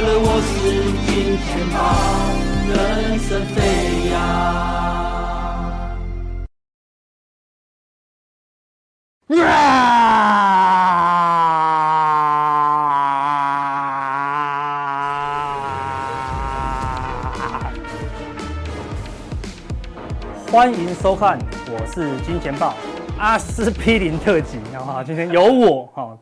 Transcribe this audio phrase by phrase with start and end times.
[0.00, 0.52] 了我是
[1.06, 1.78] 金钱豹，
[2.68, 3.58] 人生飞
[4.10, 4.14] 扬。
[20.50, 21.38] 欢迎收看，
[21.68, 22.74] 我是金钱豹。
[23.18, 26.13] 阿司匹林特辑，然后今天由我哈，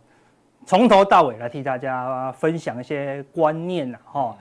[0.65, 4.37] 从头到尾来替大家分享一些观念呐哈。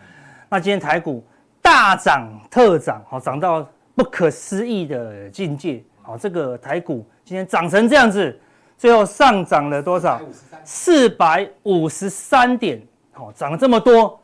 [0.50, 1.24] 那今天台股
[1.62, 8.40] 大涨特涨，哈，涨到不可思议的境界，好，这个台股今天涨成这样子，
[8.78, 10.22] 最后上涨了多少？
[10.64, 14.20] 四百五十三点，好，涨了这么多，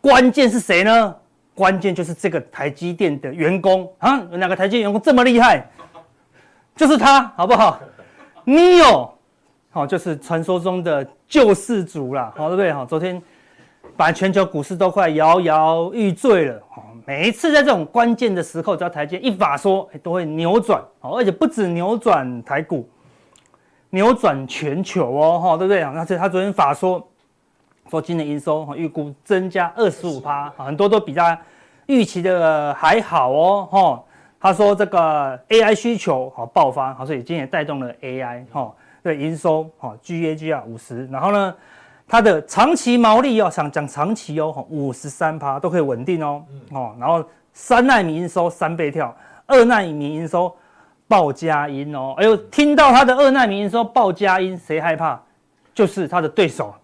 [0.00, 1.14] 关键是谁呢？
[1.54, 5.68] 关键就是这个台积电的员工啊，有哪个台积电员工这么厉害？
[6.76, 7.80] 就是他，好不好
[8.46, 9.10] ？NIO，
[9.78, 12.72] 哦，就是传说中的救世主啦，好，对不对？
[12.72, 13.22] 好，昨天
[13.96, 16.60] 把全球股市都快摇摇欲坠了，
[17.06, 22.88] 每一次在这种关键的时候，只要台积一法说，都会扭转，而且不止扭转台股，
[23.90, 25.80] 扭转全球哦，哈，对不对？
[25.82, 27.06] 那这他昨天法说，
[27.88, 31.38] 说今年营收预估增加二十五趴，很多都比他
[31.86, 34.04] 预期的还好哦，哈。
[34.40, 41.54] 他说这个 AI 需求好爆发，好，所以今天也带动了 AI 哈，对营收哈 GAGR 五十，然后呢，
[42.06, 49.14] 它的长期毛利要想讲长期哦，五十三趴都可以稳定哦，哦，然后三奈米营收三倍跳，
[49.46, 50.54] 二奈米营收
[51.06, 55.20] 爆佳音哦，哎呦，听到它的二奈米营收爆佳音，谁害怕？
[55.74, 56.74] 就是它的对手，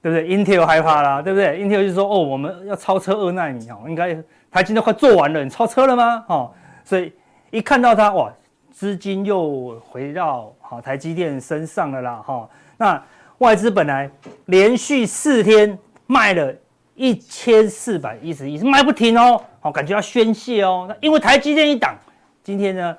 [0.00, 4.16] 对不对？Intel 害怕啦，对不对？Intel 就说哦，我们要超车二奈米哦，应该
[4.50, 6.24] 台积都快做完了，你超车了吗？
[6.28, 6.50] 哦。
[6.82, 7.12] 所以
[7.50, 8.32] 一看到它，哇，
[8.78, 12.48] 资金又回到好台积电身上了啦，哈。
[12.76, 13.02] 那
[13.38, 14.08] 外资本来
[14.44, 16.54] 连续四天卖了
[16.94, 20.86] 一千四百一十亿，是卖不停哦，好，感觉要宣泄哦。
[20.88, 21.96] 那因为台积电一档，
[22.44, 22.96] 今天呢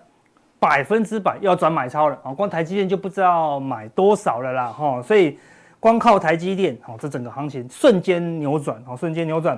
[0.59, 5.01] 百分之百要转买超了，啊，光台积电就不知道买多少了啦，哈。
[5.01, 5.39] 所以
[5.79, 9.57] 光靠台积电，好，这整个行情瞬间扭转，好，瞬间扭转。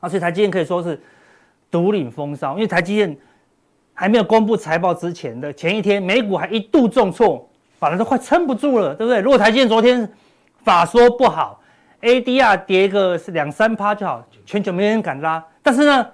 [0.00, 0.98] 而且台积电可以说是。
[1.70, 3.16] 独领风骚，因为台积电
[3.94, 7.48] 还没有公布财报之前的前一天，美股还一度重挫，
[7.78, 9.20] 反正都快撑不住了，对不对？
[9.20, 10.10] 如果台积电昨天
[10.64, 11.60] 法说不好
[12.00, 15.44] ，ADR 跌个是两三趴就好，全球没人敢拉。
[15.62, 16.06] 但是呢，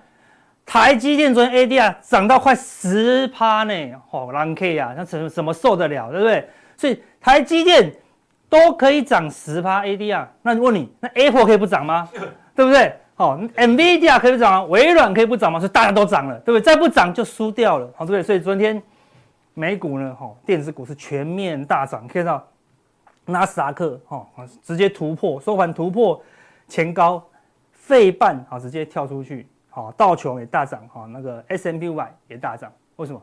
[0.67, 3.75] 台积电昨天 ADR 涨到快十趴呢，
[4.11, 6.49] 好，狼 K 啊，那怎么怎么受得了，对不对？
[6.77, 7.93] 所以台积电
[8.49, 12.09] 都可以涨十趴 ADR，那问你，那 Apple 可以不涨吗？
[12.55, 12.93] 对不对？
[13.19, 14.65] 好，NVIDIA 可以不涨吗？
[14.67, 15.59] 微软可以不涨吗？
[15.59, 16.61] 所以大家都涨了，对不对？
[16.61, 18.23] 再不涨就输掉了，好，对不对？
[18.23, 18.81] 所以昨天
[19.55, 22.47] 美股呢，哈，电子股是全面大涨，看到
[23.25, 24.25] 纳斯达克哈
[24.63, 26.23] 直接突破收盘突破
[26.69, 27.21] 前高，
[27.73, 33.21] 费半好直接跳出去，好，道琼也大涨，哈，那个 S&P 500也大涨，为什么？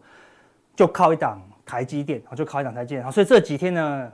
[0.75, 4.11] 就靠一档台积电，就靠一档台积电，所以这几天呢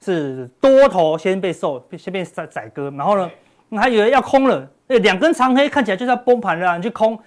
[0.00, 3.30] 是多头先被受，先被宰宰割，然后呢，
[3.68, 4.68] 你还以为要空了。
[4.86, 7.18] 对，两根长黑看起来就是要崩盘了，你去空，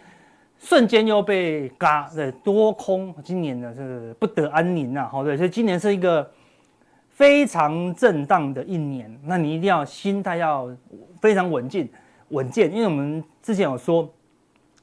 [0.58, 6.28] 瞬间又被嘎，对，多空，今年呢是不得安宁呐，好，对，所以今年是一个
[7.10, 10.70] 非常震荡的一年，那你一定要心态要
[11.22, 11.88] 非常稳健，
[12.30, 14.10] 稳健，因为我们之前有说，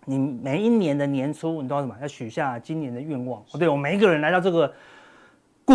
[0.05, 1.97] 你每一年的年初，你都要什么？
[2.01, 4.73] 要许下今年的愿望，对，我们每一个人来到这个。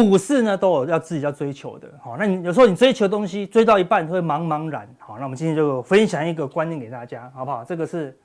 [0.02, 7.64] 股市呢都有要自己要追求的，好，那你有时候你追求东西追到一半会茫茫然，好，那我们今天就分享一个观念给大家，好不好？
[7.64, 8.18] 这个是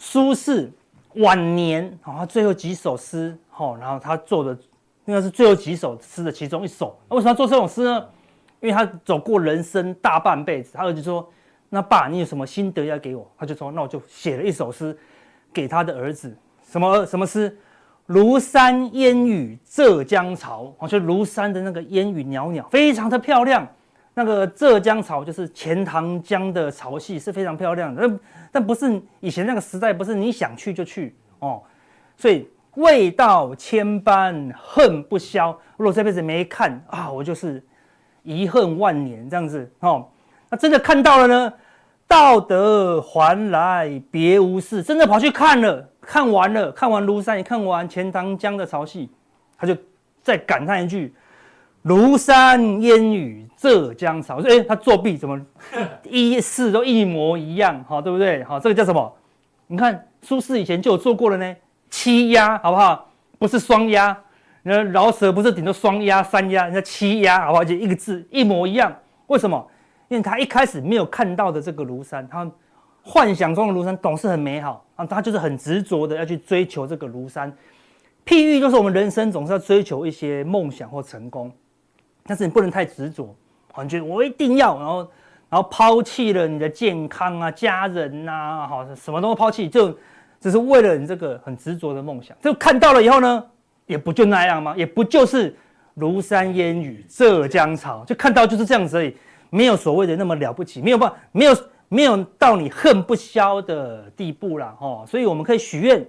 [0.00, 0.68] 苏轼
[1.14, 4.50] 晚年，好，他最后几首诗，好，然后他做的
[5.04, 6.98] 应该是最后几首诗的其中一首。
[7.10, 8.04] 为什么要做这种诗呢？
[8.58, 11.28] 因为他走过人生大半辈子，他儿子说
[11.70, 14.98] ：“那爸，你有什么心得要给我？”他就说：“那我就写了一首诗
[15.52, 17.56] 给他的儿子，什么什么诗？”
[18.08, 23.66] 庐山烟雨浙江潮，哦，就庐山的那个烟雨袅袅，非常的漂亮。
[24.14, 28.02] 那个浙江潮就是钱塘江的潮汐，是非常漂亮的。
[28.02, 28.20] 但
[28.52, 31.62] 但不是以前那个时代，不是你想去就去哦。
[32.18, 37.64] 所以未到千般恨不消，如果这辈子没看啊，我就是
[38.22, 40.06] 遗恨万年这样子哦。
[40.50, 41.52] 那真的看到了呢，
[42.06, 45.88] 道德还来别无事，真的跑去看了。
[46.00, 49.08] 看完了，看完庐山，也看完钱塘江的潮汐，
[49.56, 49.76] 他就
[50.20, 51.14] 再感叹一句
[51.86, 55.40] ：“庐山烟雨浙江潮。”哎、欸，他作弊怎么
[56.04, 57.84] 一式都一模一样？
[57.88, 58.42] 好，对不对？
[58.42, 59.16] 好，这个叫什么？
[59.68, 61.56] 你看苏轼以前就有做过了呢。
[61.88, 63.08] 七压，好不好？
[63.38, 64.16] 不是双压，
[64.64, 67.64] 那饶舌不是顶多双压、三压，人家七压，好不好？
[67.64, 68.92] 就一个字一模一样。
[69.28, 69.64] 为什么？
[70.12, 72.48] 因为他一开始没有看到的这个庐山，他
[73.02, 77.50] 幻想中的庐山总是很美好啊，他就是很执着的要去追求这个庐山。
[78.26, 81.50] 譬喻就是我们人生总是要追求一些梦想或成功，
[82.24, 83.34] 但是你不能太执着，
[83.82, 84.98] 你觉得我一定要，然后
[85.48, 89.96] 然后抛弃了你的健康啊、家人呐，好，什么都抛弃，就
[90.38, 92.36] 只是为了你这个很执着的梦想。
[92.42, 93.42] 就看到了以后呢，
[93.86, 94.74] 也不就那样吗？
[94.76, 95.56] 也不就是
[95.96, 99.16] 庐山烟雨浙江潮，就看到就是这样子而已，
[99.52, 101.56] 没有所谓的那么了不起，没有办法，没有
[101.88, 104.74] 没有到你恨不消的地步啦。
[104.80, 106.04] 哦，所以我们可以许愿。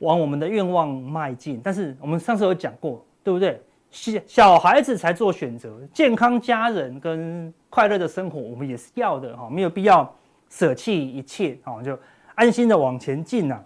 [0.00, 3.62] 往我们的愿望迈进，但是我们上次有讲过，对不对？
[3.90, 10.12] 小小孩子才做选择，健康家人跟快乐的生活，我们也是要的哈，没有必要
[10.50, 11.96] 舍弃一切哈，就
[12.34, 13.62] 安心的往前进呐。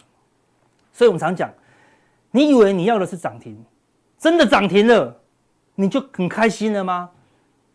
[0.92, 1.50] 所以我们常讲，
[2.30, 3.58] 你以为你要的是涨停，
[4.18, 5.18] 真的涨停了，
[5.74, 7.10] 你就很开心了吗？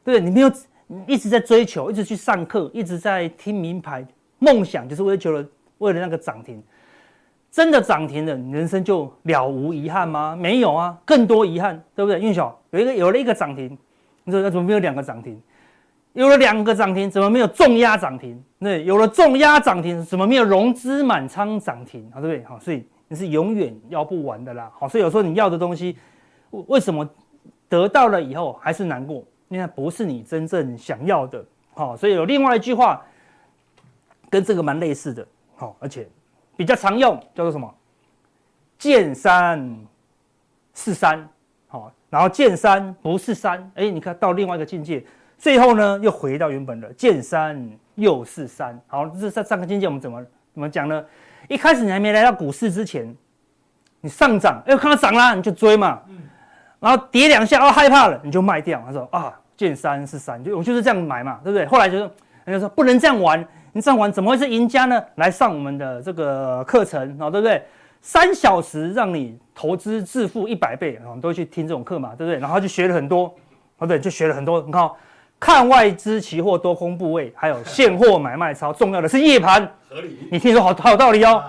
[0.06, 0.50] 对，你没有
[1.08, 4.06] 一直在追求，一直去上课，一直在听名牌，
[4.40, 5.46] 梦想就是为了
[5.78, 6.62] 为了那个涨停。
[7.52, 10.36] 真的涨停了，你人生就了无遗憾吗？
[10.36, 12.20] 没有啊，更多遗憾，对不对？
[12.20, 13.78] 运小有一个有了一个涨停，
[14.24, 15.40] 你说那怎么没有两个涨停？
[16.14, 18.44] 有了两个涨停，怎么没有重压涨停？
[18.60, 22.10] 对，有了重压涨停，怎么没有融资满仓涨停？
[22.12, 22.44] 啊，对不对？
[22.44, 24.72] 好，所以你是永远要不完的啦。
[24.76, 25.96] 好，所以有时候你要的东西，
[26.50, 27.08] 为什么
[27.70, 29.24] 得到了以后还是难过？
[29.54, 31.46] 因为不是你真正想要的。
[31.74, 33.02] 好，所以有另外一句话
[34.30, 35.26] 跟这个蛮类似的。
[35.56, 36.08] 好，而且。
[36.56, 37.74] 比较常用叫做什么？
[38.78, 39.76] 见山
[40.76, 41.28] 是山，
[41.68, 45.04] 好，然后见山不是山，哎，你看到另外一个境界，
[45.36, 50.24] 最后呢又回到原本的见山又是山，好，这上上个境界我们怎么
[50.54, 51.04] 怎么讲呢？
[51.48, 53.16] 一开始你还没来到股市之前，
[54.02, 56.04] 你上涨，哎，看到涨了你就追嘛，
[56.80, 61.66] 然后跌两下哦害怕了你就卖掉，他说啊见山是山，就我就是这样买嘛，对不对？
[61.66, 62.04] 后来就是
[62.46, 63.46] 人家说不能这样玩。
[63.76, 65.04] 你这样玩怎么会是赢家呢？
[65.16, 67.60] 来上我们的这个课程啊，对不对？
[68.04, 72.40] 三小时让你投资致富一百倍啊，我们都去听这种课嘛，对不对？
[72.40, 73.34] 然后就学了很多，
[73.80, 74.62] 哦对，就学了很多。
[74.62, 74.92] 你看，
[75.40, 79.66] 看外资期货多空部位，还有现货买卖超，重要的是夜盘。
[79.90, 80.20] 合理。
[80.32, 81.44] 你听说好好道理哦。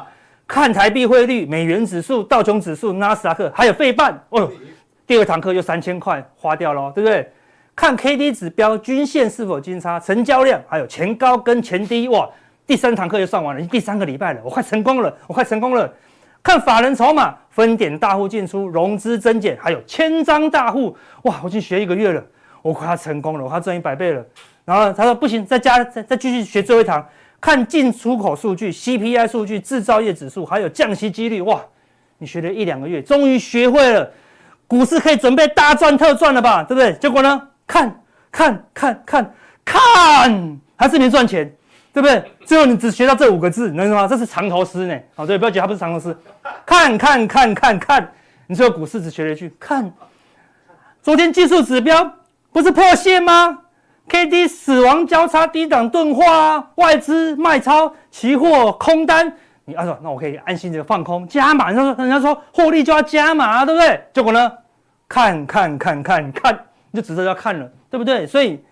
[0.47, 4.19] 看台币汇率、美元指数、道琼指数、纳斯达克，还有费半。
[4.31, 4.51] 哦，
[5.06, 7.31] 第二堂课就三千块花掉了，对不对？
[7.76, 12.29] 看 K D 指标均线是否金叉，成交量还有前高跟前低，哇！
[12.67, 15.93] 第三堂课就上完了，已经第三个礼拜了，我快成功了，我快成功了。
[16.43, 21.41] 看法人筹码，分点大户进出，融资增减，还有千张大户，哇！
[21.43, 22.25] 我已经学一个月了，
[22.62, 24.25] 我快要成功了，我快赚一百倍了。
[24.65, 27.05] 然后他说不行，再加再再继续学最后一堂，
[27.41, 31.61] 看进出口数据、C P I 数据、制造业指数，还有降息几率，哇！
[32.19, 34.09] 你学了一两个月，终于学会了，
[34.69, 36.62] 股市可以准备大赚特赚了吧？
[36.62, 36.93] 对不对？
[36.94, 37.49] 结果呢？
[37.67, 38.01] 看，
[38.31, 39.35] 看，看，看，
[39.65, 41.51] 看，还是没赚钱，
[41.93, 42.23] 对不对？
[42.45, 44.09] 最后你只学到这五个字，你知道吗？
[44.09, 44.99] 这是长头诗呢。
[45.15, 46.17] 好，对，不要紧，它不是长头诗。
[46.67, 48.13] 看，看，看，看，看，
[48.47, 49.91] 你最后股市只学了一句看。
[51.03, 52.11] 昨天技术指标
[52.53, 53.59] 不是破线吗
[54.09, 59.33] ？K D 死亡交叉低档钝化，外资卖超，期货空单。
[59.65, 61.71] 你啊说，那我可以安心的放空加码。
[61.71, 64.03] 人家说，人家说获利就要加码，对不对？
[64.13, 64.53] 结果呢？
[65.09, 66.59] 看，看，看，看，看。
[66.94, 68.27] 就指着要看了，对不对？
[68.27, 68.63] 所以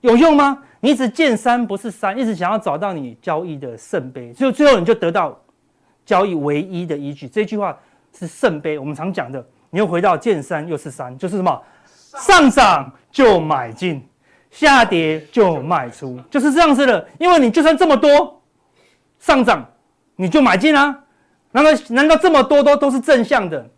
[0.00, 0.62] 有用吗？
[0.80, 5.38] 你一直见山不是山，一直想要找到你交易的圣杯，所以最后你就得到
[6.04, 7.26] 交易唯一的依据。
[7.26, 7.76] 这句话
[8.16, 9.44] 是圣杯，我们常讲的。
[9.70, 11.62] 你又回到见山又是山，就是什么？
[12.18, 14.06] 上涨就买进，
[14.50, 17.06] 下跌就卖出，就是这样子的。
[17.18, 18.40] 因为你就算这么多
[19.18, 19.66] 上涨，
[20.14, 20.98] 你就买进啊？
[21.52, 23.68] 难道难道这么多都都是正向的？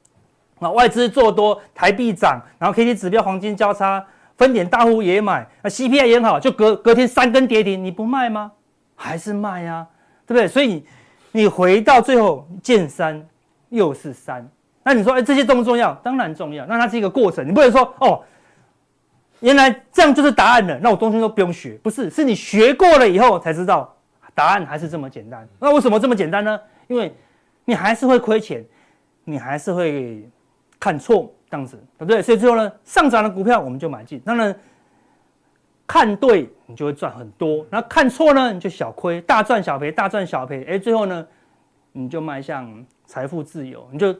[0.61, 4.05] 啊，外资做多，台币涨，然后 K D 指标黄金交叉，
[4.37, 8.53] 分点大户也买，那 C P I 也好，就隔隔天三根跌停，你不卖吗？
[8.95, 9.87] 还是卖呀、啊，
[10.27, 10.49] 对不对？
[10.49, 10.85] 所以
[11.33, 13.25] 你回到最后见山
[13.69, 14.49] 又是山，
[14.83, 15.95] 那你说，哎，这些重不重要？
[16.03, 16.67] 当然重要。
[16.67, 18.21] 那它是一个过程，你不能说哦，
[19.41, 23.95] 原来这样就是答案了，那我东西都不用学，不是，是你学过了以后才知道
[24.35, 25.47] 答案还是这么简单。
[25.61, 26.61] 那为什么这么简单呢？
[26.89, 27.15] 因为
[27.65, 28.65] 你还是会亏钱，
[29.25, 30.29] 你还是会。
[30.81, 32.23] 看错这样子，对不对？
[32.23, 34.19] 所以最后呢，上涨的股票我们就买进。
[34.21, 34.55] 当然，
[35.87, 40.65] 看对你就会赚很多，然后看错呢，你就小亏，大赚小赔，大赚小赔。
[40.65, 41.27] 哎，最后呢，
[41.93, 44.15] 你就迈向财富自由，你就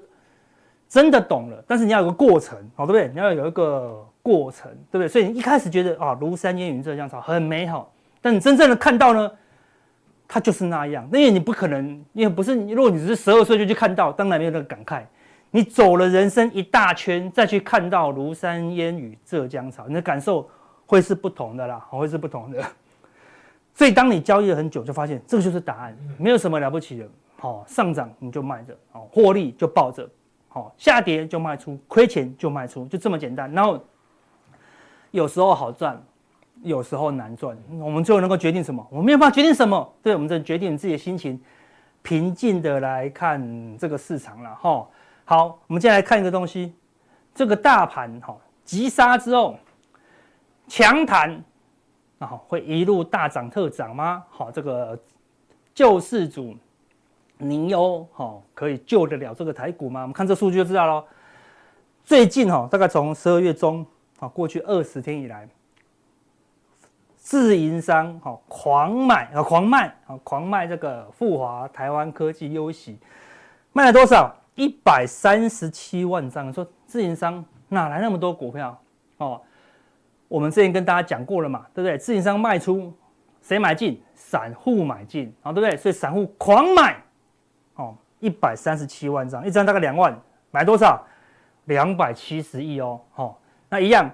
[0.89, 1.63] 真的懂了。
[1.67, 3.09] 但是你要有个过程，好，对不对？
[3.13, 5.09] 你要有一个过程，对不对？
[5.09, 9.31] 所以你一开始觉得啊，庐山烟雨浙江潮很美好，但你真正的看到呢，
[10.27, 11.05] 它就是那样。
[11.13, 15.03] 因为你不可能，因为不是你，如果你只是十二岁就去看到，当然没有那个感慨。
[15.51, 20.49] 你走了人生一大圈，再去看到庐山烟雨浙江潮，你的感受
[20.87, 22.63] 会是不同的啦，会是不同的。
[23.73, 27.09] 所以当你交易了很久，就发现这个就是答案，没有什么了不起的。
[27.41, 30.11] 好，上涨你就卖着，好，获利就抱着，
[30.49, 33.49] 好，下跌就卖出，亏钱就卖出，就这么简单。
[33.53, 33.81] 然后
[35.13, 36.03] 有时候好赚，
[36.63, 38.85] 有时候难赚，我们最后能够决定什么？
[38.91, 41.41] 我们没有办法决定什么，对，我们只能决定你自己的心情，
[42.03, 44.53] 平静的来看这个市场了。
[44.57, 44.85] 哈，
[45.31, 46.73] 好，我们接下来看一个东西，
[47.35, 49.59] 这个大盘哈急杀之后。
[50.67, 51.45] 强弹，
[52.19, 54.25] 啊，会一路大涨特涨吗？
[54.31, 54.99] 好，这个
[55.75, 56.57] 救世主
[57.37, 60.01] 宁优，好，可以救得了这个台股吗？
[60.01, 61.05] 我们看这数据就知道喽。
[62.05, 63.85] 最近哈，大概从十二月中
[64.21, 65.47] 啊，过去二十天以来，
[67.17, 72.99] 自营商哈狂买啊，狂卖啊，狂卖这个富华台湾科技优息，
[73.75, 74.35] 卖了多少？
[74.59, 76.53] 一百三十七万张。
[76.53, 78.79] 说自营商哪来那么多股票？
[79.17, 79.41] 哦。
[80.27, 81.97] 我们之前跟大家讲过了嘛，对不对？
[81.97, 82.93] 自营商卖出，
[83.41, 83.99] 谁买进？
[84.15, 85.75] 散户买进，好，对不对？
[85.75, 87.03] 所以散户狂买，
[87.77, 90.15] 哦，一百三十七万张，一张大概两万，
[90.51, 91.03] 买多少？
[91.65, 93.35] 两百七十亿哦，哦，
[93.71, 94.11] 那一样，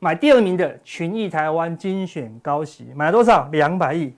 [0.00, 3.46] 买第二名的群益台湾精选高息，买了多少？
[3.52, 4.12] 两百亿，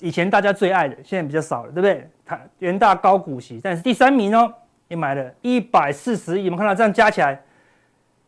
[0.00, 2.08] 以前大家最爱的，现在比较少了，对不对？
[2.24, 4.52] 它元大高股息，但是第三名哦，
[4.88, 7.40] 也买了一百四十亿，我们看到这样加起来。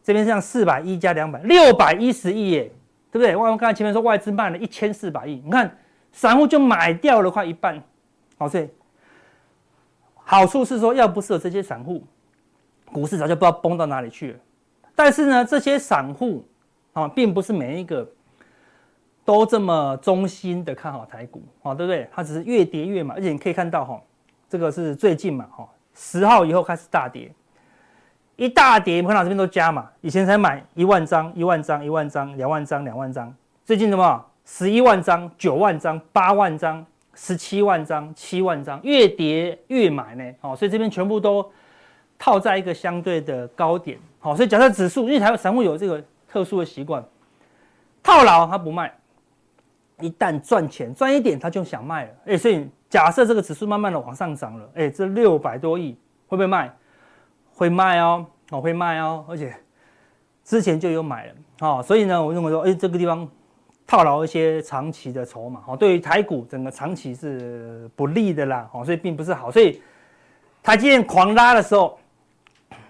[0.03, 2.71] 这边像四百一加两百，六百一十亿耶，
[3.11, 3.35] 对不对？
[3.35, 5.77] 我刚才前面说外资卖了一千四百亿，你看
[6.13, 7.83] 散户就买掉了快一半，
[8.39, 8.71] 好，所以
[10.15, 12.05] 好处是说，要不是有这些散户，
[12.93, 14.39] 股市早就不知道崩到哪里去了。
[14.95, 16.47] 但是呢，这些散户
[16.93, 18.09] 啊，并不是每一个
[19.27, 22.09] 都这么忠心的看好台股，啊，对不对？
[22.15, 24.01] 它只是越跌越买，而且你可以看到哈，
[24.49, 27.31] 这个是最近嘛，哈，十号以后开始大跌。
[28.37, 34.25] 一大跌，你，看到这边都加嘛，以前才买一万张，一万张，一万张，两万张，两万张，最近怎么？
[34.45, 40.25] 十一万张，九万张，八万张，十七万张，七万张，越跌越买呢。
[40.43, 41.45] 哦，所以这边全部都
[42.17, 43.99] 套在一个相对的高点。
[44.21, 47.03] 好，所以假设指数，因为台湾散户有这个特殊的习惯，
[48.03, 48.95] 套牢他不卖，
[50.01, 52.11] 一旦赚钱赚一点他就想卖了。
[52.27, 56.71] 哎，所以假设这个指数慢慢的往上涨了，哎，这六百多亿会不会卖？
[57.55, 59.55] 会卖哦，哦会卖哦，而且
[60.45, 63.27] 之前就有买了，哦，所以呢，我认为说，哎，这个地方
[63.87, 69.81] 套牢一些长期的筹码，哦，对于台股整个长期是不利的啦，哦，所以并不是好，所以
[70.63, 71.99] 台积电狂拉的时候，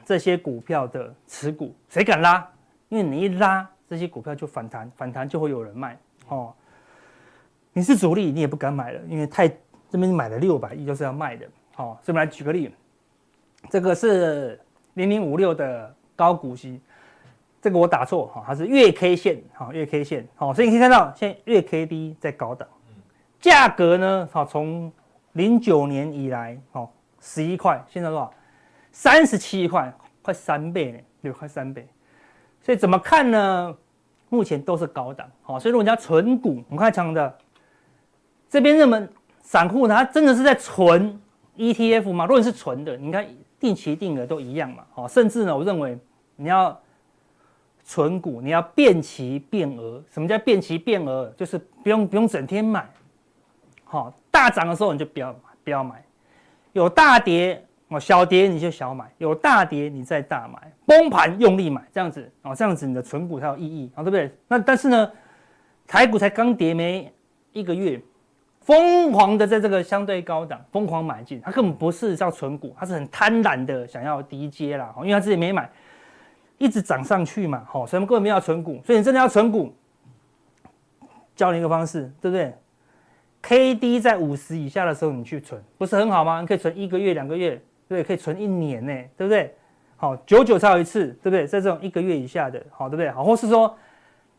[0.05, 2.45] 这些股票的持股谁敢拉？
[2.89, 5.99] 因为你一拉，这些股票就反弹，反弹就会有人卖，
[6.29, 6.53] 哦，
[7.77, 9.47] 你是主力，你也不敢买了，因为太
[9.91, 11.45] 这边买了六百亿就是要卖的，
[11.77, 12.75] 哦，所以我们来举个例。
[13.69, 14.59] 这个是
[14.95, 16.81] 零零五六的高股息，
[17.61, 22.67] 这个我打错哈，它是月 K 线哈，月 K 线好，所以你可以看到现在月 K D 在高档，
[23.39, 24.91] 价格呢好从
[25.33, 26.89] 零九年以来哦
[27.21, 28.33] 十一块，现在多少？
[28.91, 29.93] 三十七块，
[30.23, 31.87] 快三倍呢，对，快三倍。
[32.63, 33.77] 所以怎么看呢？
[34.31, 37.39] 目前都是高档，好，所以如果你要存股，我们看长的
[38.49, 39.09] 这边，那么
[39.43, 41.21] 散户呢，它真的是在存
[41.57, 42.25] ETF 吗？
[42.27, 43.27] 如果你是存的，你看。
[43.59, 45.99] 定期定额都一样嘛，好，甚至呢，我认为
[46.37, 46.79] 你要
[47.83, 50.01] 存股，你要变期变额。
[50.11, 51.33] 什么叫变期变额？
[51.39, 52.87] 就是不用不用整天买，
[53.83, 56.05] 好，大涨的时候你就不要买，不要买。
[56.75, 64.31] 有大跌哦，小跌你就小买，有大跌你再大买，崩盘用力买，这样子哦，这样子你的存股才有意义啊，对不对？
[64.49, 65.11] 那但是呢，
[65.87, 67.11] 台股才刚跌没
[67.53, 67.99] 一个月。
[68.67, 75.71] 疯狂的在这个相对高档疯狂买进，他根本不是叫存股，他是很贪婪的想要低阶啦，因为他自己没买，
[76.59, 79.73] 一直涨上去嘛，好，所以我们根本没有存股，所以你真的要存股，
[81.37, 82.53] 教你一个方式，对不对
[83.43, 86.41] ？K D 在五十以下的时候你去存，不是很好吗？
[86.41, 87.51] 你可以存一个月、两个月，
[87.89, 88.03] 对对？
[88.03, 89.55] 可以存一年呢，对不对？
[89.97, 91.47] 好，久久才有一次，对不对？
[91.47, 93.09] 在这种一个月以下的，好，对不对？
[93.13, 93.79] 好，或是说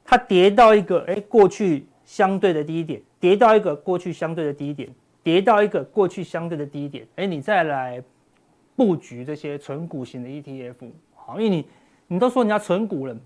[0.03, 2.99] 它跌到一个哎过去相对的低点。
[3.19, 4.87] 跌到一个过去相对的低点，
[5.23, 8.01] 跌到一个过去相对的低点，哎，你再来
[8.75, 10.75] 布局这些存股型的 ETF，
[11.15, 11.67] 好，因为你
[12.05, 13.17] 你都说你要存股了，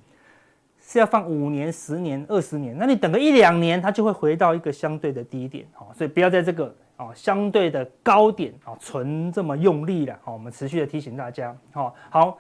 [0.79, 12.38] 是要放五年、十年、二十年，那你等个一两年，它就会回到一个相对的低点，好，所以不要在这个啊相对的高点啊存这么用力了，好，我们持续的提醒大家，好，好，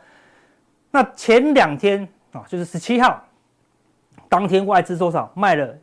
[0.89, 3.21] 那前两天啊，就是十七号
[4.29, 5.77] 当天外资多少卖了？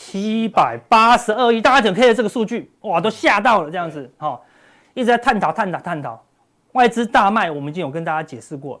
[0.00, 4.40] 七百八十二亿，大家整 K 的这个数据，哇，都吓到了，这样子，哈，
[4.94, 6.24] 一直在探讨、探讨、探讨。
[6.72, 8.80] 外资大卖，我们已经有跟大家解释过，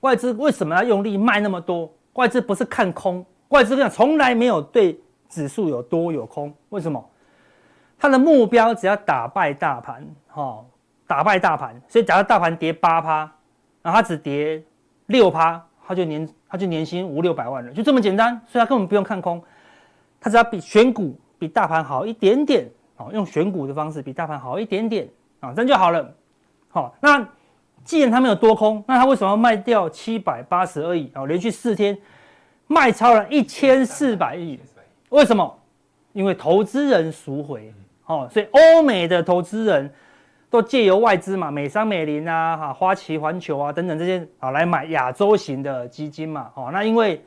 [0.00, 1.88] 外资为什么要用力卖那么多？
[2.14, 7.02] 外资不是看空，外资讲从来没有对指数有多有空，为什么？
[7.96, 10.58] 它的目标只要打败大盘，哈，
[11.06, 11.80] 打败大盘。
[11.86, 13.18] 所以假如大盘跌八趴，
[13.80, 14.60] 然后它只跌
[15.06, 18.40] 六趴，它就年它就年薪五六百万了，就这么简单。
[18.48, 19.40] 所以它根本不用看空，
[20.20, 25.08] 它只要比选股比大盘好一点点，啊，用选股的方式比大盘好一点点，
[25.40, 26.14] 啊，这样就好了。
[26.68, 27.26] 好，那
[27.84, 31.10] 既然它没有多空，那它为什么要卖掉七百八十二亿？
[31.14, 31.96] 啊，连续四天
[32.66, 34.58] 卖超了一千四百亿，
[35.10, 35.58] 为什么？
[36.12, 37.72] 因为投资人赎回。
[38.06, 39.92] 哦，所以欧美的投资人
[40.48, 47.22] 都借由外资嘛，美商美林啊，哈，花旗环球啊等等这些啊来买亚洲型的基金嘛，哦，那因为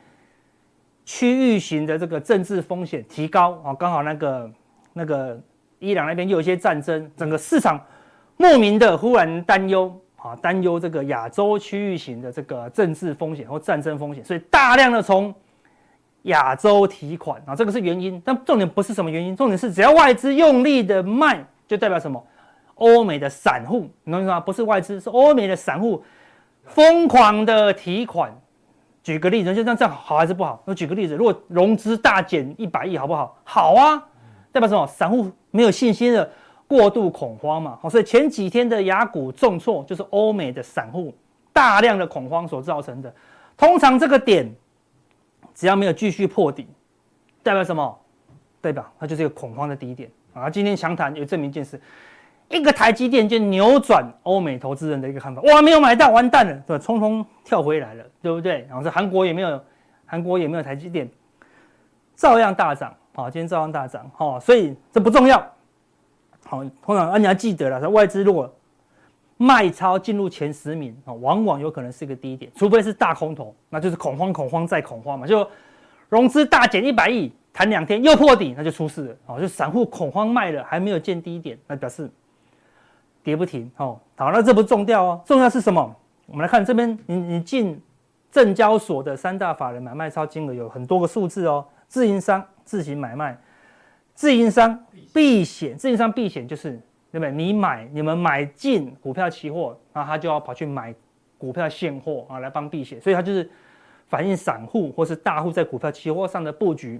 [1.14, 4.50] 区域型的这个政治风险提高啊，刚好那个
[4.94, 5.38] 那个
[5.78, 7.78] 伊朗那边又有一些战争，整个市场
[8.38, 15.34] 莫名的忽然担忧啊，担忧这个亚洲区域型的这个政治风险或战争风险，所以大量的从
[16.22, 22.26] 亚洲提款啊，这个是原因，但重点不是什么原因，重点是只要外资用力的卖，就代表什么？
[22.76, 24.40] 欧美的散户，你懂我意思吗？
[24.40, 26.02] 不是外资，是欧美的散户
[26.64, 28.32] 疯狂的提款。
[29.02, 30.62] 举个例子，就这样，这样好还是不好？
[30.64, 33.36] 我举个例子，如果融资大减一百亿，好不好？
[33.44, 34.02] 好啊，
[34.50, 34.86] 代表什么？
[34.86, 36.30] 散户没有信心的
[36.66, 37.78] 过度恐慌嘛。
[37.80, 41.14] 好，所以前几天的雅股重挫，就是欧美的散户
[41.52, 43.14] 大量的恐慌所造成的。
[43.56, 44.52] 通常这个点。
[45.54, 46.66] 只要没有继续破底，
[47.42, 48.00] 代表什么？
[48.62, 50.48] 代表它就是一个恐慌的低点啊！
[50.48, 51.78] 今天强谈也证明一件事：
[52.52, 55.40] 一个台积电就扭转欧美投资人的一个看法。
[55.42, 56.84] 哇，没有买到，完蛋了，对吧？
[56.84, 58.66] 匆匆跳回来了，对不对？
[58.68, 59.60] 然后这韩国也没有，
[60.04, 61.08] 韩国也没有台积电，
[62.14, 63.30] 照样大涨啊！
[63.30, 65.38] 今天照样大涨，哈，所以这不重要。
[66.44, 68.52] 好，通常啊，你要记得了，外资如果
[69.38, 75.26] 卖超进入前十名啊，往往有可能是一个低点，除非是大空头，那就是恐慌、恐慌再恐慌嘛。
[75.26, 75.48] 就
[76.08, 79.40] 融资大减一百亿，谈两天又破底，那就出事了哦。
[79.40, 82.10] 就散户恐慌卖了，还没有见低点，那表示
[83.22, 83.98] 跌不停哦。
[84.16, 85.94] 好，那这不重要哦，重要是什么？
[86.26, 87.80] 我们来看这边，你你进
[88.30, 91.64] 证交所的三大法人买卖超金额有很多个数字哦。
[91.88, 93.38] 自营商自行买卖，
[94.14, 96.80] 自营商避险，自营商避险就是。
[97.12, 97.30] 对不对？
[97.30, 100.94] 你买你们买进股票期货，那他就要跑去买
[101.36, 103.46] 股票现货啊，来帮避险，所以他就是
[104.08, 106.98] 反映散户或是大户在股票期货上的布局。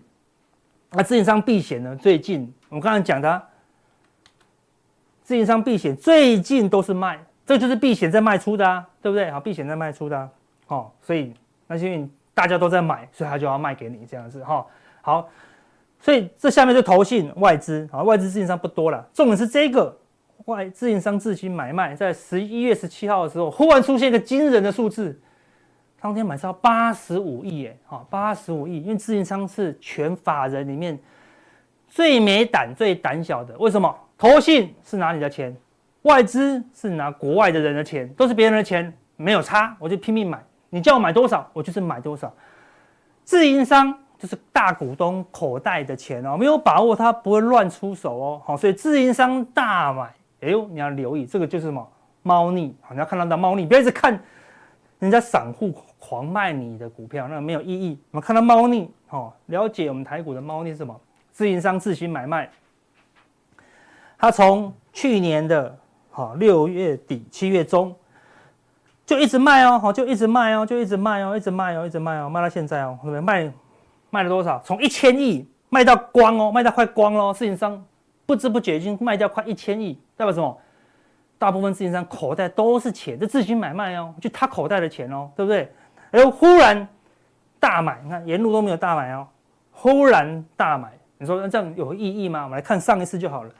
[0.91, 1.97] 那自营商避险呢？
[1.97, 3.43] 最近我们刚才讲的，
[5.33, 9.31] 自营商避险最近都是卖，这就是避险在卖出的啊，对不对？
[9.31, 10.29] 好，避险在卖出的啊，
[10.66, 11.33] 哦，所以
[11.66, 14.66] 那是因为大家都在买，所以他就要卖给你这样子哈。
[15.01, 15.27] 好，
[15.99, 19.97] 所以这下面就投信外资啊，外资自营商不多了，重点是这个。
[20.45, 25.18] 外自营商自行买卖，在十一月十七号的时候，忽然出现一个惊人的数字，
[25.99, 30.99] 当天买超八十五亿，哎，哈，八十五亿，因为自营商是全法人里面
[31.88, 33.57] 最没胆、最胆小的。
[33.57, 33.97] 为什么？
[34.23, 35.53] 投信是拿你的钱，
[36.03, 40.41] 外资是拿国外的人的钱，都是别人的钱，没有差，我就拼命买。
[40.71, 42.33] 你叫我买多少，我就是买多少。
[43.25, 50.15] 自营商就是大股东口袋的钱哦，没有把握他不会乱出手哦，好，所以自营商大买。
[50.43, 51.85] 哎呦，你要留意，这个就是什么
[52.23, 54.17] 猫腻，好，你要看到的猫腻，不要一直看
[55.01, 57.99] 人家散户狂卖你的股票，那没有意义。
[58.13, 60.97] 我们看到猫腻，哦，了解我们台股的猫腻是什么？
[61.33, 62.49] 自营商自行买卖，
[64.23, 65.77] 他从去年的
[66.13, 67.93] 哈六月底七月中
[69.05, 73.21] 就一直卖哦，好，就一直卖哦，就一直卖哦，一直卖哦，一直卖哦，卖到现在哦，对不对？
[73.21, 73.53] 卖
[74.11, 74.63] 卖了多少？
[74.65, 77.85] 从一千亿卖到光哦，卖到快光喽，自营商。
[78.25, 80.57] 不知不觉已经卖掉快一千亿，代表什么？
[81.37, 85.69] 大部分自营商口袋都是钱，这自行买卖哦，就他口袋的钱哦，对不对？
[86.13, 86.87] 哎，忽然
[87.59, 89.27] 大买，你看沿路都没有大买哦，
[89.73, 92.45] 忽然大买，你说那这样有意义吗？
[92.45, 93.51] 我们来看上一次就好了。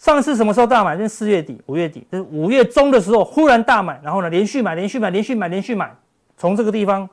[0.00, 0.96] 上次什么时候大买？
[0.96, 5.94] 就是四月底、五月底，就是五月中的时候忽然大买，然后呢连续买、连续买、连续买、连续买，
[6.38, 7.06] 从这个地方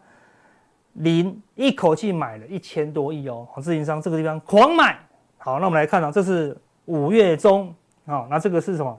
[0.93, 4.97] 零一口气买了一千多亿哦，好自营商这个地方狂买。
[5.37, 8.97] 好，那我们来看啊，这是五月中，好，那这个是什么？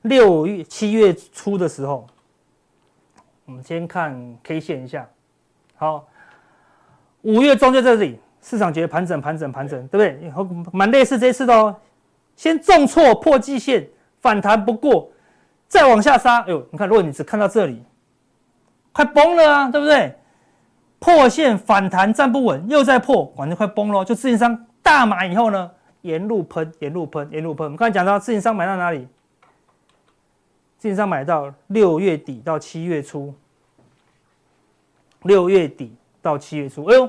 [0.00, 2.06] 六月、七月初的时候，
[3.44, 5.06] 我们先看 K 线一下。
[5.76, 6.08] 好，
[7.20, 10.72] 五月中就在这里，市场觉得盘整、盘整、盘整，对不对？
[10.72, 11.76] 蛮类似这次的哦，
[12.36, 13.88] 先重挫破季线，
[14.20, 15.10] 反弹不过，
[15.68, 16.40] 再往下杀。
[16.40, 17.82] 哎呦，你看，如果你只看到这里，
[18.92, 20.14] 快崩了啊，对不对？
[20.98, 24.66] 破线反弹站不稳，又在破，反正快崩了，就自营商。
[24.82, 25.70] 大买以后呢，
[26.02, 27.64] 沿路喷，沿路喷，沿路喷。
[27.64, 29.06] 我们刚才讲到，自营商买到哪里？
[30.78, 33.32] 自营商买到六月底到七月初，
[35.22, 36.84] 六月底到七月初。
[36.86, 37.08] 哎呦，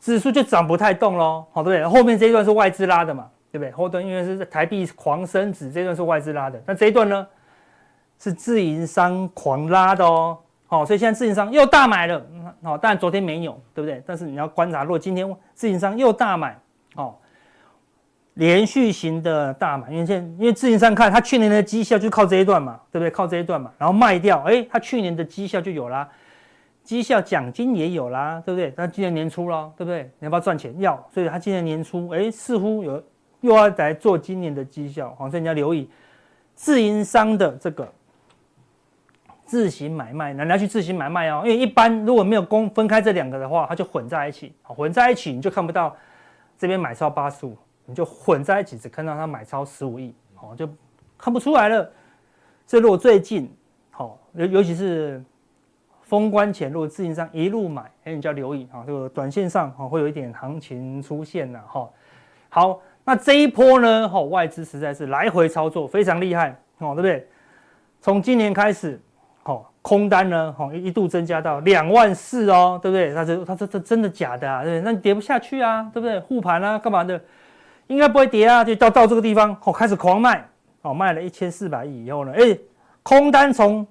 [0.00, 1.88] 指数就涨不太动喽，好对不对？
[1.88, 3.70] 后面这一段是外资拉的嘛，对不对？
[3.70, 7.26] 后段因为是台币狂升值，这段是外资拉的，那这一段呢
[8.18, 12.26] 是自营商狂拉的哦，好，所以现在自营商又大买了，
[12.62, 14.02] 好，但昨天没有，对不对？
[14.06, 16.58] 但是你要观察，如果今天自营商又大买，
[16.96, 17.14] 哦，
[18.34, 23.10] 连续型的大买，因为现因为自营商看他去年的绩效就靠这一段嘛，对不对？
[23.10, 26.08] 靠这一段嘛，然后卖掉，哎，他去年的绩效就有啦。
[26.82, 28.72] 绩效奖金也有啦，对不对？
[28.72, 30.10] 他今年年初了，对不对？
[30.18, 30.74] 你要不要赚钱？
[30.80, 33.00] 要，所以他今年年初，哎，似乎有
[33.42, 35.88] 又要来做今年的绩效，所以你要留意
[36.54, 37.86] 自营商的这个
[39.44, 45.94] 自行买卖，那你要去自行买卖哦，因为一般如果没有公分开这两个的话，它就混在一起，混在一起你就看不到
[46.56, 50.68] 这边买超八十五，你就混在一起只看到它买超十五亿，哦，就
[51.18, 51.88] 看不出来了。
[52.66, 53.48] 这如果最近，
[53.90, 55.22] 好，尤尤其是。
[56.04, 61.88] 封关前，如果自营商一路买，哎，你就要留意啊，这个短线上啊会有一点行情出现了哈。
[62.50, 67.26] 好，那这一波呢，哈外资实在是来回操作非常厉害哦，对不对？
[68.00, 69.00] 从今年开始，
[69.44, 73.12] 哦空单呢，哦一度增加到两万四哦，对不对？
[73.12, 74.62] 他这他这这真的假的啊？
[74.62, 74.82] 对不对？
[74.84, 76.18] 那你跌不下去啊，对不对？
[76.20, 77.20] 护盘啊，干嘛的？
[77.88, 80.48] 应该不会跌啊，就到到这个地方，哦开始狂卖，
[80.82, 82.56] 哦卖了一千四百亿以后呢，哎
[83.02, 83.84] 空单从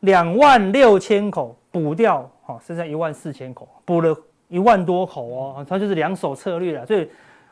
[0.00, 4.14] 两万六千口补掉，哦，剩下一万四千口，补了
[4.48, 6.84] 一万多口哦，它就是两手策略了。
[6.84, 7.08] 所以，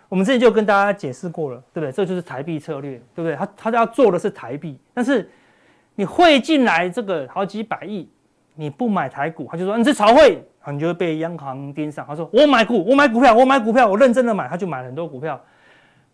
[0.09, 1.92] 我们之前就跟大家解释过了，对不对？
[1.92, 3.37] 这就是台币策略，对不对？
[3.37, 5.29] 他他要做的是台币，但是
[5.94, 8.09] 你汇进来这个好几百亿，
[8.55, 10.42] 你不买台股，他就说你是炒汇，
[10.73, 12.07] 你就会被央行盯上。
[12.07, 15.38] 他说我买股，我买股票，我买股票，我认真的买，他就买了很多股票，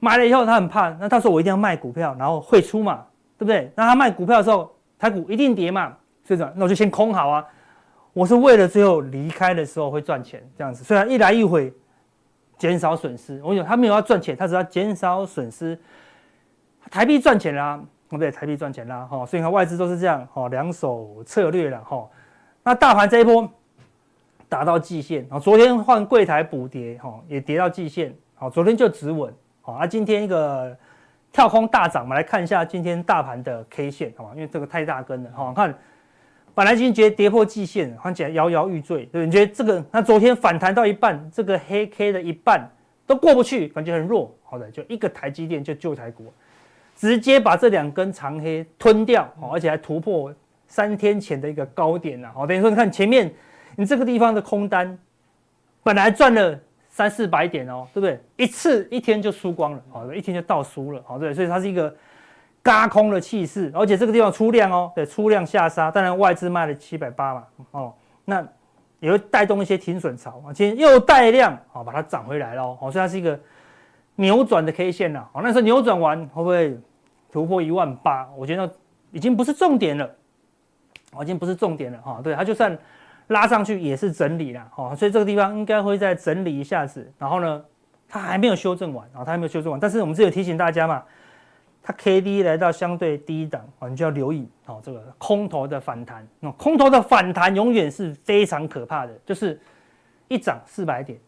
[0.01, 3.05] 买了以后他很怕，那他说我一定要卖股票，然后汇出嘛，
[3.39, 3.71] 对不对？
[3.77, 5.97] 那他卖股票的时候，台股一定跌嘛。
[6.27, 7.45] 所以这样，那我就先空好啊。
[8.15, 10.83] 我是为了最后离开的时候会赚钱这样子。
[10.83, 11.71] 虽然一来一回
[12.57, 15.79] 减少损失，我讲他没有要赚钱，他只要减少损失。
[16.91, 17.77] 台币赚钱啦，
[18.09, 18.31] 对不对？
[18.31, 19.27] 台币赚钱啦，哈。
[19.27, 22.09] 所以看外资都是这样，哈，两手策略了，哈。
[22.63, 23.49] 那大盘这一波
[24.49, 30.77] 达到季线，啊，昨天换柜台补跌，哈，也跌到季线，好，昨天就止稳，好，啊，今天一个
[31.33, 34.31] 跳空大涨，我们来看一下今天大盘的 K 线，好吧？
[34.35, 35.75] 因为这个太大根了，哈，看。
[36.55, 39.27] 本来今天觉得跌破季线，看起来摇摇欲坠，对不对？
[39.27, 39.85] 你觉得这个？
[39.91, 42.71] 那昨天反弹到一半，这个黑 K 的一半
[43.07, 44.33] 都过不去，感觉很弱。
[44.45, 46.33] 好的，就一个台积电就救台股，
[46.95, 50.33] 直接把这两根长黑吞掉，而且还突破
[50.69, 52.31] 三天前的一个高点了。
[52.33, 53.35] 好，等于说你看前面，
[53.75, 54.97] 你这个地方的空单
[55.83, 56.57] 本来赚了
[56.89, 58.21] 三四百点哦，对不对？
[58.37, 61.93] 一次一天就输光了，好的，一天就倒输了，好对，所以它是一个。
[62.65, 68.43] 轧空的气势，而且这个地方出量哦，对，出量下杀，当然外资卖了七百八嘛，哦，那
[69.01, 73.39] 也会带动一些停损潮啊，今天又带量，好把它涨回来了，哦，所以它是一个
[74.15, 76.81] 扭转的 K 线呐，好，那时候扭转完会不会
[77.31, 78.27] 突破一万八？
[78.35, 78.73] 我觉得
[79.11, 80.11] 已经不是重点了，
[81.13, 82.79] 哦已经不是重点了哈，对，它就算
[83.27, 87.63] 拉上去也是整理了，哦，所以这个地方应该会再整理一下子，然后呢，
[88.09, 91.03] 它还没有修正完，啊，它还没有修正完，但是我们这有提醒大家嘛。
[91.87, 96.27] 它 K D 来到相对低档啊，你就要留意哦，这个空头的反弹。
[96.41, 99.61] 那空头的反弹永远是非常可怕的，就是
[100.29, 101.19] 一涨四百点，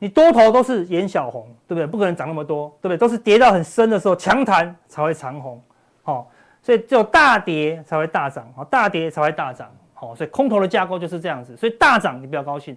[0.00, 1.86] 你多头都是眼小红，对不对？
[1.86, 2.98] 不可能涨那么多，对不对？
[2.98, 5.62] 都是跌到很深的时候强弹才会长红，
[6.02, 6.28] 好，
[6.60, 11.56] 所以只有大跌才会大涨，好，大跌才会大涨，好，所以空头的架构就是这样子。
[11.56, 12.76] 所以大涨你不要高兴，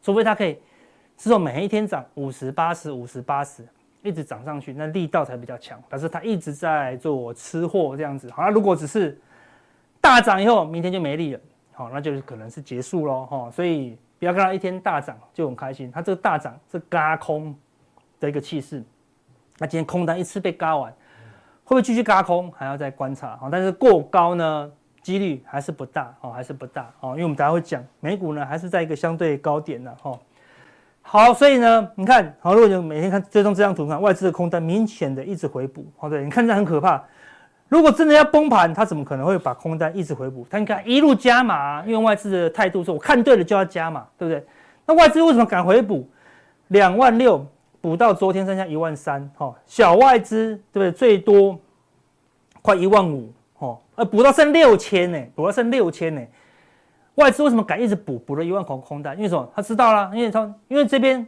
[0.00, 0.58] 除非它可以
[1.14, 3.68] 之后每一天涨五十、八十、五十、八十。
[4.08, 5.78] 一直涨上去，那力道才比较强。
[5.88, 9.16] 但是它一直在做吃货这样子，好，那如果只是
[10.00, 11.40] 大涨以后，明天就没力了，
[11.74, 13.50] 好，那就是可能是结束喽，哈。
[13.50, 17.54] 所以不要看它一天大涨就很开心，它这个大涨是轧空
[18.18, 18.82] 的一个气势。
[19.58, 30.18] 那今天空单一次被轧完，会不会继续轧空，还要再观察，好，但是过高呢，几率还是不大，哦，还是不大，哦，因为我们等下会讲美股呢，还是在一个相对高点的，哈。
[31.10, 37.02] 好，所以呢，你看，好，如果你每天看追踪这张图，看外资的空单明显的一直回补，好，对，你看这很可怕。
[37.66, 40.46] 如果真的要崩盘，他怎么可能会把空单一直回补？
[40.50, 44.46] 他应该一路加码，因为外资的态度是我看对了就要加码，对不对？
[44.84, 46.06] 那外资为什么敢回补？
[46.66, 47.42] 两万六
[47.80, 50.92] 补到昨天剩下一万三，哈，小外资对不对？
[50.92, 51.58] 最多
[52.60, 56.20] 快一万五，哈，呃，补到剩六千呢，补到剩六千呢。
[57.18, 58.16] 外资为什么敢一直补？
[58.18, 59.46] 补了一万口空单，因为什么？
[59.54, 61.26] 他知道了，因为他因为这边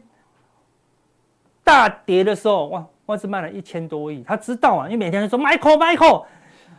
[1.64, 6.24] 大跌的时候，哇，外资卖了一千多亿，他知道啊，因为每天都说 Michael，Michael，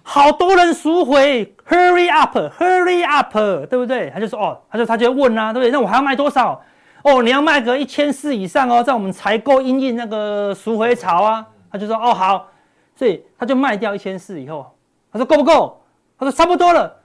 [0.02, 4.10] 好多人赎回，Hurry up，Hurry up，对不对？
[4.12, 5.72] 他就说哦，他就他就问啊，对不对？
[5.72, 6.62] 那我还要卖多少？
[7.04, 11.46] 哦，你要卖个一千四以上哦，在我们采购因应那个赎回潮啊。
[11.70, 12.48] 他就说哦好，
[12.96, 14.74] 所以他就卖掉一千四以后，
[15.12, 15.82] 他说够不够？
[16.18, 17.01] 他说差不多了，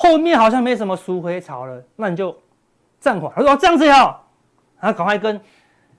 [0.00, 2.32] 后面好像没什么赎回潮了，那你就
[3.00, 3.32] 暂缓。
[3.34, 4.24] 他说这样子也好，
[4.78, 5.40] 然后赶快跟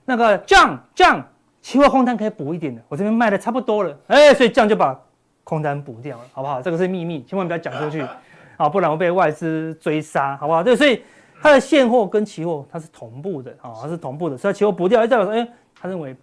[0.06, 1.22] 那个降降
[1.60, 4.98] 期货空单可以补一点的，我这边卖的差不多了，哎，所以降就把
[5.44, 6.62] 空单补掉了，好不好？
[6.62, 8.02] 这个是秘密，千万不要讲出去，
[8.56, 10.62] 啊，不然会被外资追杀，好不好？
[10.62, 11.02] 对，所以
[11.42, 15.46] 它的现货跟期货它是同步的，啊，它是同步的，所以期货补掉，代表说，哎，
[15.78, 16.16] 他认为。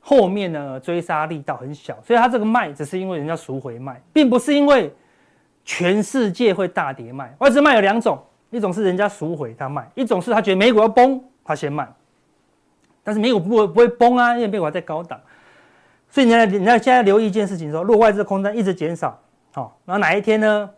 [0.00, 4.90] 后面呢，追杀力道很小，所以他这个卖只是因为人家赎回卖，并不是因为
[5.68, 7.30] 全世界会大跌卖。
[7.40, 11.86] 外资卖有两种，一种是人家赎回他卖，一种是他觉得美股要崩他先卖。
[13.04, 15.20] 但是美股不会不会崩啊，因为美股还在高档。
[16.08, 19.20] 所以你要你要现在留意一件事情说，说如果外资的空单一直减少，
[19.52, 20.70] 好，然后哪一天呢，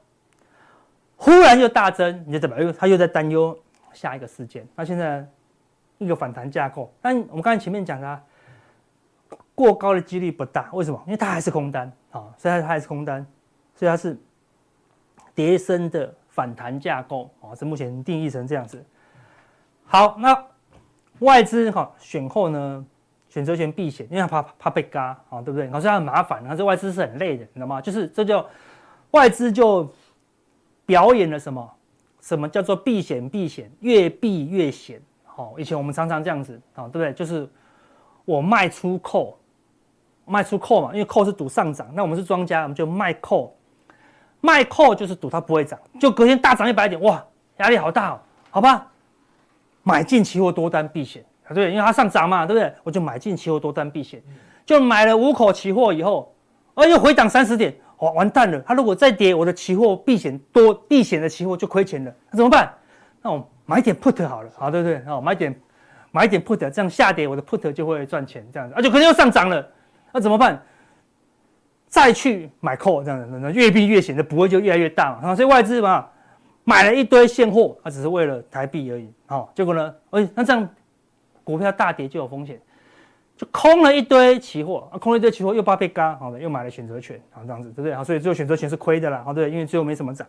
[1.15, 2.61] 忽然又大增，你就怎么？
[2.61, 3.57] 又他又在担忧
[3.93, 4.67] 下一个事件。
[4.75, 5.25] 那现在
[5.99, 8.21] 一个反弹架构，但我们刚才前面讲的啊。
[9.55, 11.01] 过高的几率不大，为什么？
[11.05, 13.25] 因为它还是空单啊，所以它还是空单，
[13.77, 14.19] 所以它是
[15.41, 18.85] 跌升的反弹架构啊，是目前定义成这样子。
[19.87, 20.45] 好，那
[21.21, 22.85] 外资哈选后呢，
[23.31, 25.67] 选择权避险，因为他怕怕被嘎啊，对不对？
[25.71, 27.81] 好像很麻烦，然后这外资是很累的，你知道吗？
[27.81, 28.47] 就是这叫
[29.13, 29.91] 外资就
[30.85, 31.73] 表演了什么？
[32.21, 33.27] 什么叫做避险？
[33.27, 35.01] 避险越避越险。
[35.25, 37.15] 好，以前我们常常这样子啊，对不对？
[37.15, 37.49] 就是
[38.27, 39.39] 我卖出扣。
[40.27, 43.51] 卖出 call 嘛，因为 call 是赌上涨，那我们是庄家，我们就卖 call，
[44.41, 47.23] 卖 call 就是赌它不会涨，就隔天大涨一百点，哇，
[47.59, 48.87] 压力好大哦，好吧，
[49.83, 51.25] 买进期货多单避险，
[51.55, 52.73] 对，因为它上涨嘛，对不对？
[52.83, 54.23] 我就买进期货多单避险，
[54.65, 56.35] 就买了五口期货以后，
[56.75, 62.73] 哎呦回档三十点，哇，完蛋了，它如果再跌，我的期货避险多避险的期货就亏钱了，那怎么办？
[63.23, 65.03] 那我买点 put 好了，好对不对？
[65.07, 65.55] 哦，买点
[66.11, 69.67] 买点 put，这样下跌我的 put 就会赚钱，这样子，而且可能又上涨了。
[70.13, 70.61] 那怎么办？
[71.91, 75.35] 再去买 call 这样子，那越避越险的不会就越来越大嘛。
[75.35, 76.07] 所以外资嘛
[76.63, 79.11] 买了一堆现货，它只是为了台币而已。
[79.27, 79.93] 好，结果呢？
[80.11, 80.69] 哎，那这样
[81.43, 82.61] 股票大跌就有风险，
[83.37, 87.93] 就空了一堆期货啊，空了一堆期货又怕被嘎，好的，又买了选择权，好这样子，对不对？
[87.93, 90.25] 好，所以最后选择权是亏的啦，好对，因为最后没什么涨，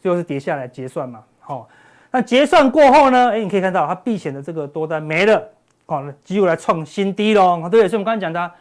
[0.00, 1.24] 最后是跌下来结算嘛。
[1.40, 1.68] 好，
[2.12, 3.30] 那结算过后呢？
[3.32, 5.42] 哎，你可以看到它避险的这个多单没了，
[5.86, 7.68] 好，机会来创新低喽。
[7.68, 8.52] 对，所以我们刚才讲的。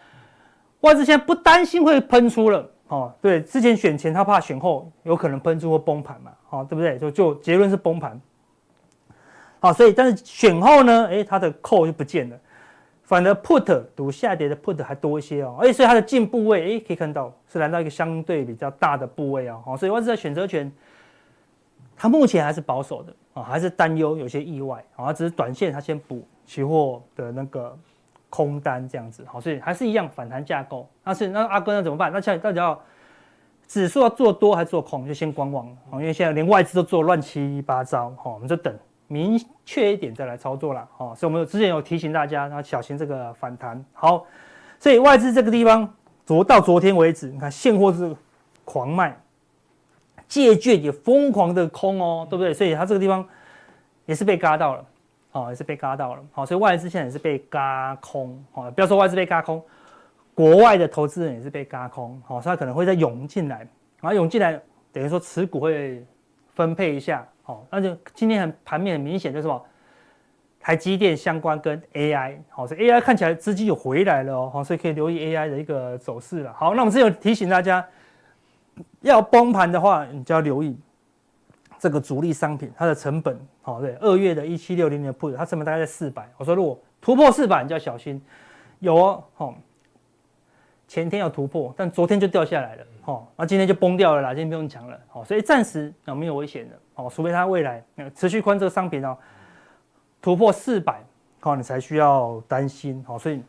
[0.82, 6.98] 外资现在不担心会喷出了，哦，对，之前选前他怕选后有可能喷出或崩盘嘛，哦，对不对？
[6.98, 8.20] 就就结论是崩盘，
[9.60, 12.38] 好，所以但是选后呢，诶，它的 call 就不见了，
[13.04, 20.72] 反而 put 赌下跌的 put 还多一些哦，诶，所以它的进部位，诶，可以看到是来到一个相对比较大的部位啊，哦，所以外资的选择权，
[21.96, 27.78] 它目前还是保守的啊，还是担忧有些意外啊，只是短线它先补期货的那个。
[28.32, 30.89] 空单这样子，好，所以还是一样反弹架构。
[31.04, 32.12] 那是那阿哥那怎么办？
[32.12, 32.82] 那现在到底要
[33.67, 35.06] 指数要做多还是做空？
[35.06, 38.74] 就先观望，因为现在连外资都做乱七八糟，好，我们就等
[39.08, 43.84] 明确一点再来操作了，好，所以我们之前有提醒大家，要小心这个反弹。
[43.91, 44.26] 好，
[44.80, 45.94] 所以外资这个地方
[46.26, 48.15] 昨到昨天为止，你看现货是
[48.63, 49.17] 狂卖，
[50.30, 52.54] 借券也疯狂的空哦，对不对？
[52.54, 53.28] 所以它这个地方
[54.06, 54.86] 也是被嘎到了。
[55.34, 59.63] 哦，也是被嘎到了，好，所以外资现在也是被嘎空，好，不要说外资被嘎空，
[60.36, 63.60] 国外的投资人也是被嘎空，好，所以他可能会再涌进来，
[64.02, 64.60] 然后涌进来
[64.91, 66.06] 等于说持股会
[66.54, 69.65] 分配一下，好，那就今天很盘面很明显就是什么，
[70.60, 77.86] 台积电相关跟 AI，好，所以 AI 看起来资金有回来了哦，好，所以可以留意 AI 的一个走势了，好，那我们之前有提醒大家，
[79.00, 80.78] 要崩盘的话，你就要留意。
[81.82, 86.30] 这个主力商品，它的成本，好对，二月的一七六零的 put，它成本大概在四百。
[86.38, 88.24] 我说如果突破四百，你就要小心。
[88.78, 89.56] 有哦，好，
[90.88, 99.17] 前天有突破，但昨天就掉下来了，好，那今天就崩掉了啦，今天不用讲了，好，所以暂时啊没有危险的，好，除非它未来持续宽这个商品哦，
[100.22, 101.02] 突破四百，
[101.39, 103.41] 好，你才需要担心，好，所以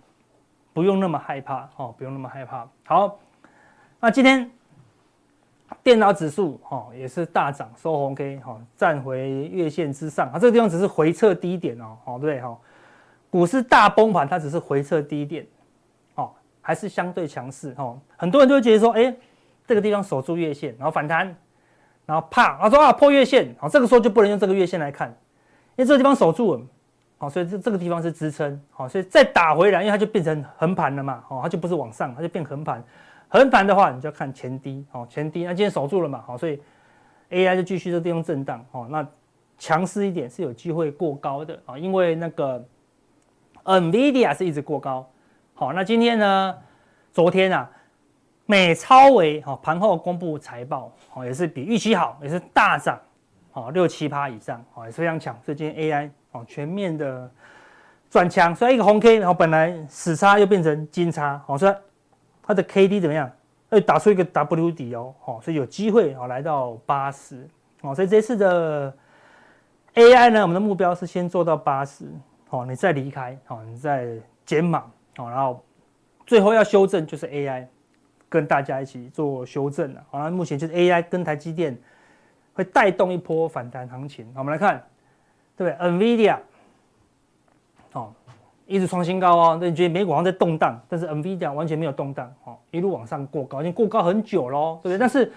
[0.72, 2.66] 不用那么害怕，哦，不用那么害怕。
[2.86, 3.18] 好，
[4.00, 4.50] 那今天。
[5.82, 10.38] 电脑指数哈也是大涨，收红 K 哈，站回月线之上啊。
[10.38, 12.58] 这个地方只是回撤低点哦，哦对不对哈？
[13.30, 15.46] 股市大崩盘，它只是回撤低点，
[16.16, 16.30] 哦，
[16.60, 17.98] 还是相对强势哦。
[18.16, 19.14] 很多人就会觉得说，哎，
[19.66, 21.34] 这个地方守住月线，然后反弹，
[22.04, 25.08] 然后啪，他说啊破月线，好，这个时候就不能用这个月线来看，
[25.76, 26.60] 因为这个地方守住了，
[27.16, 32.84] 好，所以这这个地方是支撑，好，所以再打回来，因为它就变成横盘了嘛，哦，它就不是往上，它就变横盘。
[33.32, 36.60] 横盘的话，你就要看前低，哦，前低，那今天守住了嘛，好，所以
[37.30, 39.06] AI 就继续这地方震荡，哦，那
[39.58, 42.62] 强势一点是有机会过高的啊，因为那个
[43.64, 45.08] NVIDIA 是一直过高。
[45.54, 46.54] 好，那今天呢，
[47.10, 47.70] 昨天啊，
[48.44, 53.00] 美超微哈盘后公布财报，好也是比预期好，也是大涨，
[53.50, 55.34] 好六七趴以上，好也是非常强。
[55.42, 57.30] 所以今天 AI 哦全面的
[58.10, 61.74] 转强，所以一个红 K，然后本来死叉又变成金叉，好说
[62.42, 63.30] 它的 KD 怎么样？
[63.70, 67.48] 会打出一个 W 底哦，好，所以有机会哦来到八十，
[67.80, 68.94] 哦，所以这次的
[69.94, 72.04] AI 呢，我们的目标是先做到八十，
[72.50, 74.08] 哦，你再离开，哦，你再
[74.44, 74.80] 减码，
[75.16, 75.64] 哦，然后
[76.26, 77.64] 最后要修正就是 AI，
[78.28, 81.74] 跟大家一起做修正了，好，那目前就是 AI 跟台积电
[82.52, 84.84] 会带动一波反弹行情，我们来看，
[85.56, 86.36] 对不对？NVIDIA，
[88.66, 94.98] 一直创新高哦，那你觉得美股好像在动荡，但是 NVIDIA 完全没有动荡，哦，一路往上过高，已经过高很久喽，对不对？
[94.98, 95.30] 但是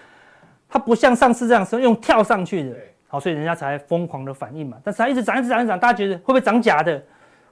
[0.68, 2.76] 它不像上次这样是用跳上去的，
[3.08, 4.78] 好，所以人家才疯狂的反应嘛。
[4.82, 7.02] 但是它一直涨，一直涨，一直涨，大家觉得会不会涨假的？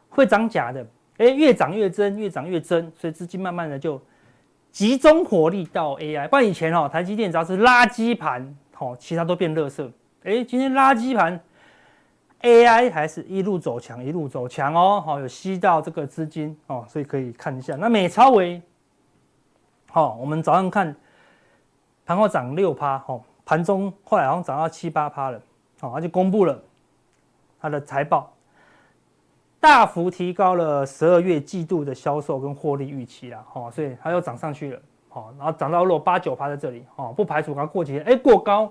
[0.08, 0.86] 会涨假的？
[1.18, 4.00] 哎，越涨越真，越涨越真，所以资金慢慢的就
[4.70, 6.28] 集中火力到 AI。
[6.28, 9.88] 不然以前哦，台积电只要是垃圾盘，哦，其他都变垃圾。
[10.22, 11.40] 哎，今天垃圾盘。
[12.44, 17.74] AI 还是一路走强，一路走强哦，好，有吸到这个资金哦，所以可以看一下。
[17.74, 18.60] 那美超微，
[19.90, 20.94] 好，我们早上看
[22.04, 25.40] 盘后涨六趴，哦，盘中后来好像涨到七八趴了，
[25.80, 26.62] 好，它就公布了
[27.58, 28.30] 它的财报，
[29.58, 38.70] 大幅提高了十二月季度的销售跟获利预期啦，好，所以它又涨上去了，好，然后涨到落八九趴在这里，好，不排除它过几天，哎，过高。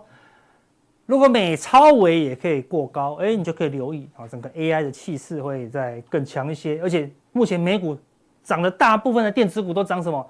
[1.06, 6.80] 如果美超微也可以过高，哎，你就可以留意啊，整个 AI 的气势会再更强一些。
[6.82, 7.98] 而且目前美股
[8.42, 10.30] 涨的大部分的电子股都涨什么？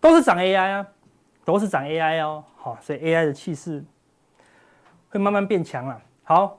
[0.00, 0.86] 都是涨 AI 啊，
[1.44, 2.42] 都是涨 AI 哦。
[2.56, 3.84] 好，所以 AI 的气势
[5.08, 6.00] 会慢慢变强了。
[6.24, 6.58] 好，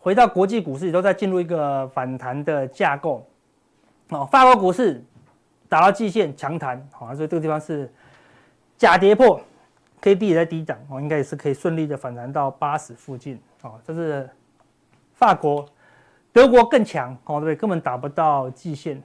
[0.00, 3.26] 回到国际股市，都在进入一个反弹的架构。
[4.08, 5.04] 哦，法国股市
[5.68, 7.92] 打到季线强弹，好，所以这个地方是
[8.78, 9.38] 假跌破。
[10.00, 13.80] K D 也在低档哦，应该也是可以顺利的反弹到八十附近哦。
[13.84, 14.28] 这是
[15.14, 15.66] 法国、
[16.32, 17.56] 德国更强哦，对不对？
[17.56, 19.02] 根本打不到季线，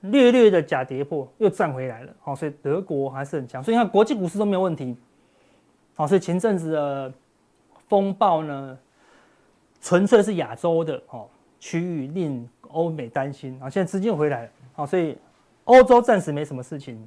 [0.00, 3.62] 略略的假跌破又站回来了哦，所以德国还是很强。
[3.62, 4.96] 所以你看国际股市都没有问题
[5.96, 6.06] 哦。
[6.06, 7.12] 所以前阵子的
[7.88, 8.78] 风暴呢，
[9.80, 13.68] 纯粹是亚洲的哦区域令欧美担心啊。
[13.68, 15.18] 现在资金回来了哦，所以
[15.64, 17.06] 欧洲暂时没什么事情。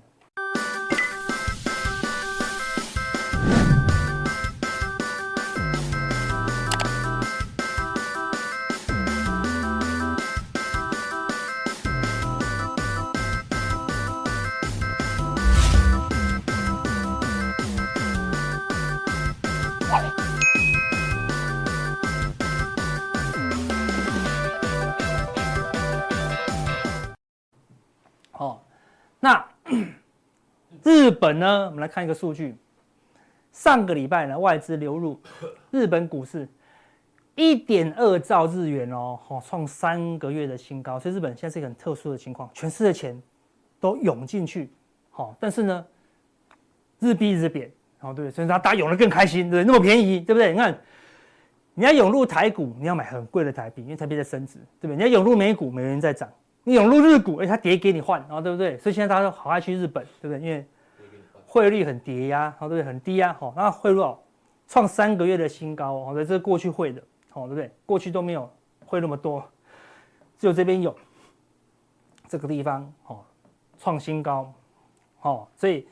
[31.19, 32.55] 本呢，我们来看一个数据。
[33.51, 35.19] 上个礼拜呢，外资流入
[35.71, 36.47] 日本股市
[37.33, 40.99] 一点二兆日元哦，好创三个月的新高。
[40.99, 43.19] 所以日本现在是一个很特殊的情况，全世界的钱
[43.79, 44.69] 都涌进去，
[45.09, 45.85] 好，但是呢，
[46.99, 50.51] 日币一直贬，哦对，所以大家涌得更开心，对，那么便宜，对不对？
[50.51, 50.77] 你看，
[51.73, 54.97] 你要涌入台股，你要买很贵的台币，因为台币在升值，对不对？
[54.97, 56.29] 你要涌入美股，美元在涨，
[56.63, 58.77] 你涌入日股，哎，它跌给你换，然后对不对？
[58.77, 60.39] 所以现在大家都好爱去日本，对不对？
[60.39, 60.63] 因为
[61.57, 62.87] 汇率很跌压，好对不对？
[62.87, 64.19] 很低压，好，那汇率哦，
[64.67, 67.71] 创三个月的新高哦，这是过去汇的，好对不对？
[67.83, 68.47] 过去都没有
[68.85, 69.43] 汇那么多，
[70.37, 70.95] 只有这边有，
[72.27, 73.19] 这个地方哦，
[73.79, 74.53] 创新高，
[75.21, 75.87] 哦，所以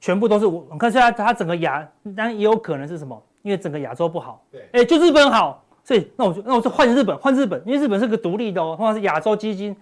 [0.00, 3.22] 全部都是我，我看现在它整个亚，当然也有可能是什么？
[3.42, 9.76] 因为整个亚洲不好，对，哎，就日本好，所以那我就那我就换日本，换日本，因为日本是个独立的哦，通常是亚洲基金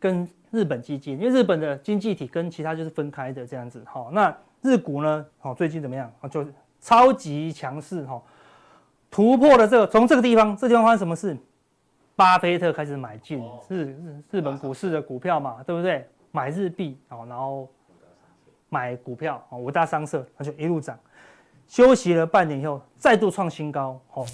[0.00, 0.26] 跟。
[0.56, 5.24] 日本基金，因为日本的经济体跟其他就是分开的这样子，好，那日股呢？
[5.38, 6.10] 好，最近怎么样？
[6.22, 6.44] 啊，就
[6.80, 8.20] 超级强势，哈，
[9.10, 11.36] 突破了这个，从这个地方，这地方发生什么事？
[12.14, 16.08] 巴菲特开始买进日日日本股市的股票嘛，对不对？
[16.32, 17.68] 买日币，哦，然后
[18.70, 20.98] 买股票，啊，五大商社，它就一路涨，
[21.68, 24.24] 休息了半年以后，再度创新高，好，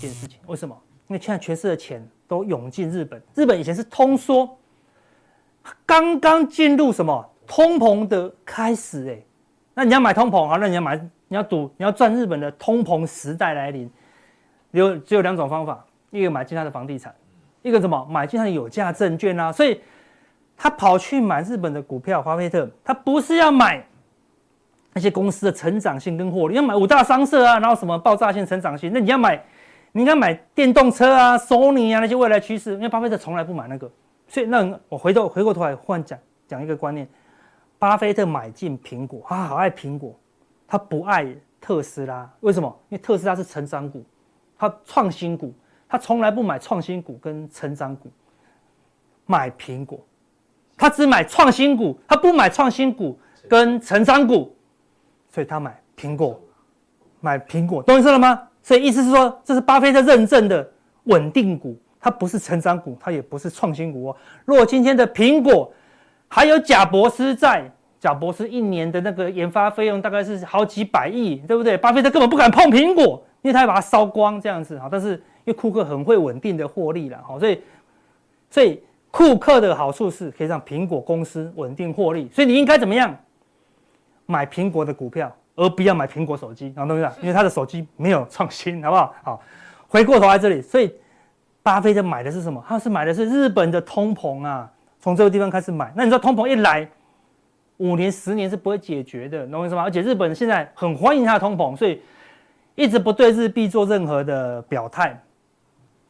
[0.00, 0.76] 这件事情为什么？
[1.08, 4.56] 因为现在全世界的钱都涌进日本，日本以前是通缩。
[5.86, 7.26] 刚刚进入什么？
[7.46, 9.18] 通膨的开始哎，
[9.74, 10.96] 那你要买通膨好，那你要买
[11.26, 13.90] 你要赌你要赚日本的通膨时代来临，
[14.70, 17.12] 有只有两种方法，一个买进他的房地产，
[17.62, 18.06] 一个什么？
[18.08, 19.80] 买进他的有价证券啊，所以
[20.56, 23.84] 他跑去买日本的股票，巴菲特他不是要买
[24.92, 29.42] 那些公司的成长性跟获利，要买五大商社啊，然后什么爆炸性成长性，那你要买
[29.90, 33.90] 你应该买电动车啊、索尼啊那些未来趋势，因为巴菲特从来不买那个。
[34.30, 36.16] 所以那我回头回过头来换讲
[36.46, 37.06] 讲一个观念，
[37.80, 40.16] 巴菲特买进苹果，他好爱苹果，
[40.68, 41.26] 他不爱
[41.60, 42.68] 特斯拉，为什么？
[42.90, 44.04] 因为特斯拉是成长股，
[44.56, 45.52] 他创新股，
[45.88, 48.08] 他从来不买创新股跟成长股，
[49.26, 49.98] 买苹果，
[50.76, 53.18] 他只买创新股，他不买创新股
[53.48, 54.56] 跟成长股，
[55.28, 56.40] 所以他买苹果，
[57.18, 58.48] 买苹果，懂意思了吗？
[58.62, 60.70] 所以意思是说，这是巴菲特认证的
[61.04, 64.16] 稳定股，它不是成长股，它也不是创新股哦。
[64.44, 65.72] 如果今天的苹果
[66.28, 71.76] 还有贾博斯在，贾博斯一年的那个研发费用大概是好几百亿，对不对？
[71.76, 74.88] 巴菲特根本不敢碰苹果，因为他要把它烧光这样子啊。
[74.90, 77.62] 但是因为库克很会稳定的获利了，好，所以
[78.50, 83.14] 所以库克的好处是可以让苹果公司稳定获利，所以你应该怎么样
[84.26, 85.30] 买苹果的股票？
[85.56, 87.12] 而不要买苹果手机，懂不懂？
[87.20, 89.14] 因为他的手机没有创新，好不好？
[89.22, 89.42] 好，
[89.88, 90.90] 回过头来这里，所以
[91.62, 92.62] 巴菲特买的是什么？
[92.66, 95.92] 他是买的是日本的通膨啊，从这个地方开始买。
[95.94, 96.88] 那你说通膨一来，
[97.78, 99.82] 五年、十年是不会解决的，懂我意思吗？
[99.82, 102.00] 而且日本现在很欢迎他的通膨，所以
[102.74, 105.20] 一直不对日币做任何的表态。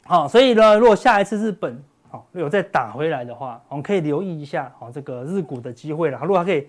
[0.05, 6.19] 好，所以呢，如果下一次日本好有再打回来的话，我们可以留意一下好这个日股的机会了。
[6.21, 6.67] 如果他可以。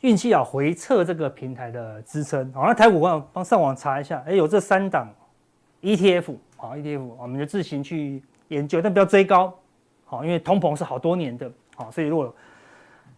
[0.00, 2.52] 运气啊，回撤这个平台的支撑。
[2.52, 5.08] 好，那台股我帮上网查一下，哎，有这三档
[5.80, 6.34] ETF，
[6.66, 9.52] 好 ETF，我们就自行去研究，但不要追高，
[10.04, 12.34] 好，因为通膨是好多年的，好，所以如果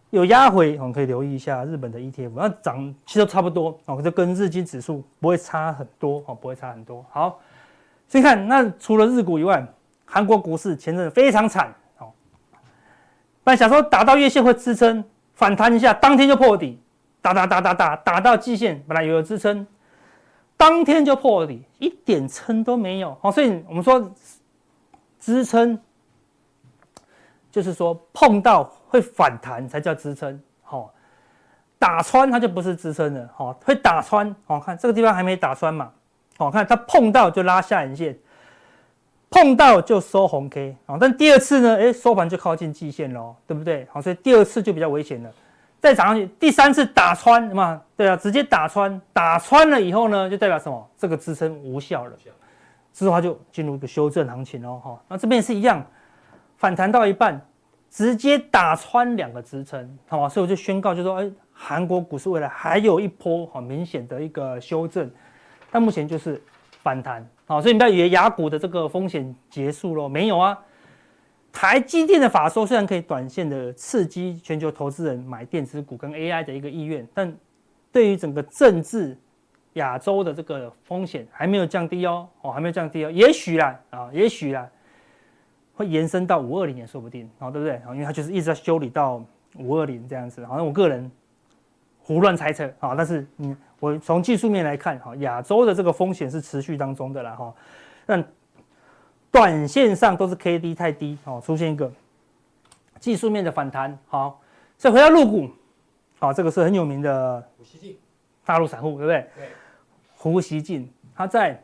[0.09, 7.05] 有压回，我们可以留意一下日本的 ETF，那涨其实都差不多，哦，就跟日经指数不会差很多，哦，不会差很多。
[7.09, 7.39] 好，
[8.07, 9.65] 所以看那除了日股以外，
[10.03, 12.13] 韩国股市前阵非常惨，好，
[13.43, 15.03] 本来想说打到月线会支撑。
[15.33, 16.81] 反弹一下，当天就破底，
[17.21, 19.67] 打打打打打打到季线，本来有个支撑，
[20.57, 23.15] 当天就破底，一点撑都没有。
[23.21, 24.11] 好，所以我们说
[25.19, 25.79] 支撑
[27.51, 30.41] 就是说碰到会反弹才叫支撑。
[30.63, 30.91] 好，
[31.79, 33.29] 打穿它就不是支撑了。
[33.35, 34.35] 好，会打穿。
[34.45, 35.91] 好，看这个地方还没打穿嘛？
[36.37, 38.17] 好，看它碰到就拉下影线。
[39.29, 43.85] 碰到就收红 K 啊，但第二次呢，哎，收盘就靠近季线喽，对不对？
[43.91, 45.29] 好，所以第二次就比较危险了。
[45.79, 47.81] 再涨上去，第三次打穿，什么？
[47.95, 50.89] 对啊，直接打穿，打穿了以后呢，就代表什么？
[50.97, 52.13] 这个支撑无效了，
[52.93, 54.81] 之后它就进入一个修正行情哦。
[54.83, 55.85] 哈，那这边也是一样，
[56.57, 57.39] 反弹到一半，
[57.91, 60.27] 直接打穿两个支撑，好吧？
[60.27, 65.09] 所以我就宣告，就说，哎，韩国股市未来还有一波很明显的一个修正，
[65.71, 66.41] 但目前就是
[66.81, 67.23] 反弹。
[67.45, 70.57] 好，所以你不要以为雅股的这个风险结束了，没有啊。
[71.51, 77.35] 台积电的法说虽然可以短线的刺激全球投资人买电子股跟 AI 的一个意愿，但
[77.91, 79.17] 对于整个政治
[79.73, 84.69] 亚洲的这个风险还没有降低哦，哦，还没有降低哦，也许啦啊，也许啦
[85.73, 87.77] 会延伸到五二零也说不定，啊，对不对？
[87.77, 89.23] 啊，因为它就是一直在修理到
[89.57, 91.11] 五二零这样子，好像我个人
[92.01, 93.55] 胡乱猜测啊，但是嗯。
[93.79, 97.53] 我从技术面来看，哈，亚洲的这个风险是持续当中的啦，哈，
[98.07, 98.27] 但
[99.37, 101.91] 短线上都是 K D 太低，哦，出现一个
[102.99, 104.41] 技术面的反弹，好，
[104.79, 105.47] 所以回到入股，
[106.17, 107.95] 好，这个是很有名的胡锡进，
[108.43, 109.27] 大陆散户，对不对？
[109.35, 109.49] 对。
[110.15, 111.63] 胡锡进他在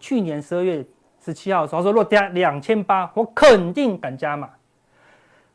[0.00, 0.84] 去年十二月
[1.24, 4.50] 十七号的时候说，若跌两千八，我肯定敢加码，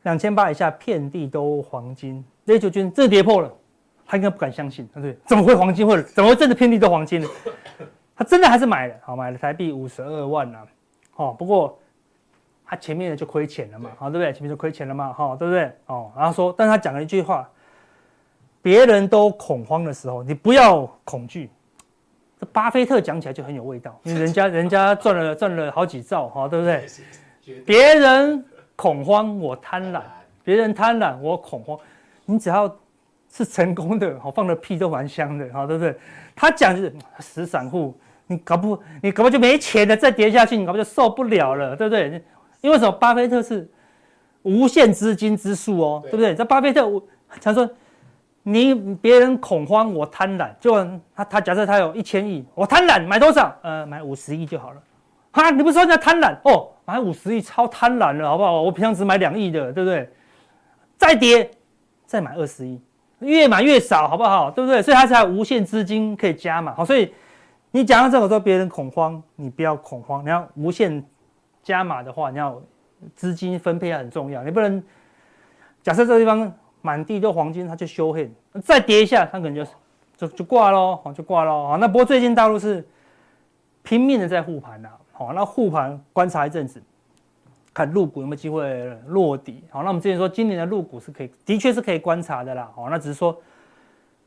[0.04, 3.52] 两千八以下遍地都黄金，雷九军这跌破了。
[4.06, 5.18] 他应该不敢相信，对不对？
[5.26, 7.28] 怎么会黄金，或者怎么会真的遍地都黄金呢？
[8.16, 10.60] 他真的还是买了，好，买了台币五十二万呐，
[11.16, 11.78] 哦，不过
[12.66, 14.34] 他前面的就亏钱了嘛，好，对不对？
[14.34, 15.72] 前面就亏钱了嘛，哈，对不对？
[15.86, 17.50] 哦，然后说，但他讲了一句话，
[18.62, 21.50] 别人都恐慌的时候，你不要恐惧。
[22.40, 26.86] 这巴菲特讲起来就很有味道，因为人家 人家赚了赚了好几兆，哈，对不对？
[27.66, 28.44] 别人
[28.76, 30.02] 恐慌，我贪婪；
[30.44, 31.78] 别人贪婪，我恐慌。
[32.26, 32.74] 你只要。
[33.36, 35.98] 是成功的，好，放的屁都蛮香的，好，对不对？
[36.36, 37.98] 他讲就是死散户，
[38.34, 42.24] 你搞不，你搞不就没钱了，再跌下去，你搞不就受不了了，对不对？
[42.62, 42.92] 因为什么？
[42.92, 43.70] 巴菲特是
[44.42, 46.34] 无限资金之术哦，对，不对？
[46.34, 47.02] 这巴菲特，我
[47.40, 47.70] 常说，
[48.42, 50.74] 你别人恐慌，我贪婪，就
[51.16, 53.56] 他他假设他有一千亿，我贪婪买多少？
[53.62, 54.82] 呃，买五十亿就好了。
[55.32, 56.70] 哈，你不是说人家贪婪哦？
[56.86, 58.62] 买五十亿超贪婪了，好不好？
[58.62, 60.10] 我平常只买两亿的，对不对？
[60.98, 61.50] 再跌，
[62.06, 62.80] 再买二十亿。
[63.20, 64.52] 越买越少，好不好？
[64.52, 64.82] 对不对？
[64.82, 66.74] 所以他才有无限资金可以加嘛。
[66.76, 67.14] 好，所以
[67.76, 70.24] 你讲到这个时候，别人恐慌，你不要恐慌。
[70.24, 71.04] 你要无限
[71.64, 72.62] 加码的话，你要
[73.16, 74.44] 资金分配很重要。
[74.44, 74.82] 你不能
[75.82, 76.54] 假设这个地方
[76.84, 78.32] 满地都黄金，它就修黑，
[78.64, 79.66] 再跌一下，它可能就
[80.16, 81.76] 就就挂喽，就挂喽。
[81.80, 82.88] 那不过最近大陆是
[83.82, 84.90] 拼命的在护盘呐。
[85.12, 86.80] 好，那护盘观察一阵子，
[87.74, 89.64] 看入股有没有机会落底。
[89.72, 92.72] 好，那我们之前说今年的入股是可以，的确是可以观察的啦。
[92.76, 93.36] 好，那只是说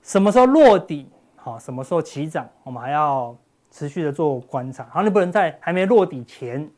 [0.02, 1.08] 什么时候落底，
[1.46, 3.32] 好，什么时候起涨，我们还要
[3.70, 4.82] 持续的做观察。
[4.90, 6.68] 好，你不能在还没落底前，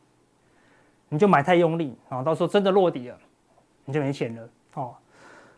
[1.07, 3.17] 你就买太用力，啊，到时候真的落底了，
[3.85, 4.47] 你就没钱了。
[4.75, 4.93] 哦，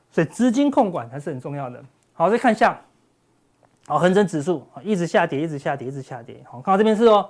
[0.09, 1.83] 所以资金控管还是很重要的。
[2.13, 2.79] 好，再看一下。
[3.85, 6.41] 好，恒生指数啊，一直下跌，一直下跌，一直下跌。
[6.45, 7.29] 好，看到这边是哦，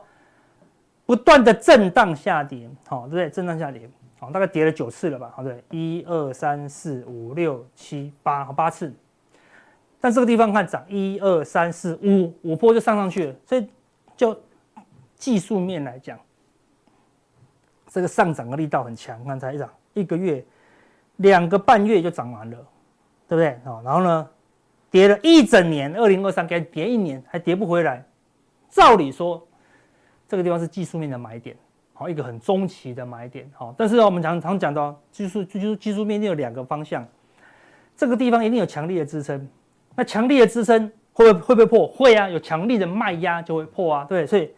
[1.08, 3.28] 不断的震荡下跌，好，对不对？
[3.32, 5.34] 震荡下跌，好，大概跌了九次了吧？
[5.36, 8.94] 好，对，一二三四五六七八，好，八次。
[10.02, 13.36] 但这个地方看涨，一二三四五，五波就上上去了。
[13.46, 13.66] 所以
[14.18, 14.38] 就
[15.16, 16.20] 技术面来讲，
[17.88, 19.24] 这个上涨的力道很强。
[19.24, 20.44] 刚才一涨一个月、
[21.18, 22.58] 两个半月就涨完了，
[23.30, 23.58] 对不对？
[23.64, 24.28] 好，然后呢？
[24.90, 28.06] 跌了一整年，二零二三该跌一年还跌不回来。
[28.70, 29.42] 照理说，
[30.28, 31.56] 这个地方是技术面的买点，
[31.94, 33.74] 好，一个很中期的买点，好。
[33.78, 37.08] 但是我们常常讲到技术，技术技术面一定有两个方向，
[37.96, 39.48] 这个地方一定有强力的支撑。
[39.96, 41.88] 那强力的支撑会不会会不会破？
[41.88, 44.26] 会啊，有强力的卖压就会破啊，对。
[44.26, 44.50] 所以，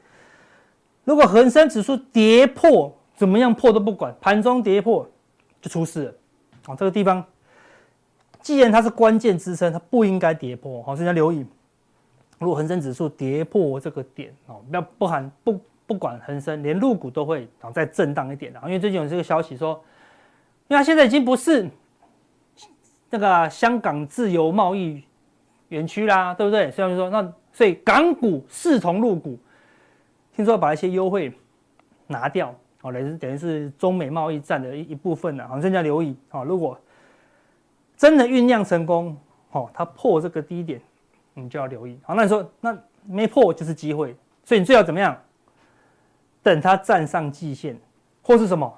[1.03, 5.09] 如果恒生指数跌破，怎么样破都不管，盘中跌破
[5.61, 6.13] 就出事了，
[6.65, 7.23] 好，这个地方。
[8.41, 10.83] 既然它是关键支撑，它不应该跌破。
[10.83, 11.45] 好，所以要留意，
[12.39, 18.59] 如果恒生指数跌破这个点，哦，不要不含不不管恒生，连入股都会啊再震荡一点的。
[18.65, 19.81] 因为最近有这个消息说，
[20.67, 21.69] 因为它现在已经不是
[23.09, 25.01] 那个香港自由贸易
[25.73, 26.71] 园区啦，对不对？
[26.71, 29.37] 所以就说，那所以港股视同入股，
[30.35, 31.33] 听说把一些优惠
[32.07, 35.47] 拿掉，哦，等于等于是中美贸易战的一一部分了。
[35.47, 36.79] 好，所以要留意，哦，如果。
[37.95, 39.15] 真的酝酿成功，
[39.51, 40.81] 哦，它破这个低点，
[41.35, 41.97] 你就要留意。
[42.03, 44.13] 好，那你说那没破就是机会，
[44.43, 45.15] 所以你最好怎么样？
[46.41, 47.79] 等它站上季线，
[48.21, 48.73] 或是什么？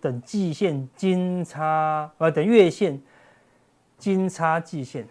[0.00, 3.00] 等季线金叉，呃，等月线
[3.98, 5.08] 金叉季线，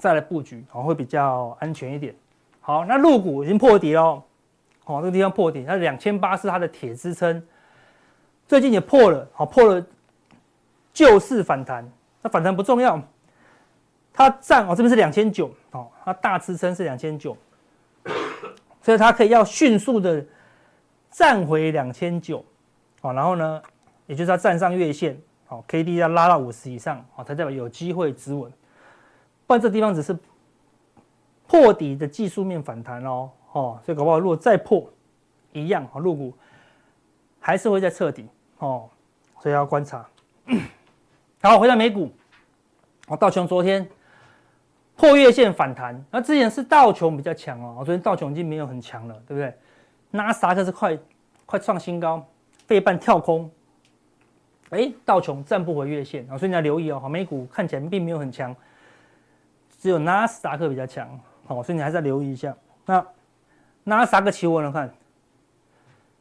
[0.00, 2.14] 再来布局，好，会比较安全一点。
[2.60, 4.22] 好，那入股已经破底了，
[4.82, 7.40] 好，这个地方破底，它两千八是它的铁支撑，
[8.48, 9.86] 最近也破了，好，破了。
[10.92, 11.88] 就是反弹，
[12.20, 13.00] 那反弹不重要，
[14.12, 17.34] 它站哦，这边是两千九哦，它大支撑是两千九，
[18.82, 20.22] 所以它可以要迅速的
[21.08, 22.44] 站回两千九，
[23.00, 23.62] 好，然后呢，
[24.06, 28.52] 也就是它站上月线，好，K D 要拉到五十以上，好，才代表有机会止稳，
[29.50, 30.16] 不然这地方只是
[31.48, 34.88] 破底的技术面反弹哦，哦，所以搞不好如果再破
[35.50, 36.32] 一样，好，陆股
[37.40, 38.24] 还是会再彻底
[38.58, 38.88] 哦，
[39.40, 40.08] 所以要观察。
[41.42, 42.12] 好，回到美股，
[43.08, 43.84] 哦，道琼昨天
[44.94, 49.52] 破月线反弹，那之前是道琼比较强哦，昨天道琼已经没有很强了，对不对？
[50.12, 50.96] 纳斯达克是快
[51.44, 52.24] 快创新高，
[52.68, 53.50] 费半跳空，
[54.68, 57.08] 哎，道琼站不回月线啊，所以你要留意哦。
[57.08, 58.54] 美股看起来并没有很强，
[59.80, 62.56] 只有纳斯达克比较强，好，所以你还是要留意一下。
[62.86, 63.04] 那
[63.82, 64.88] 纳斯达克期货呢看，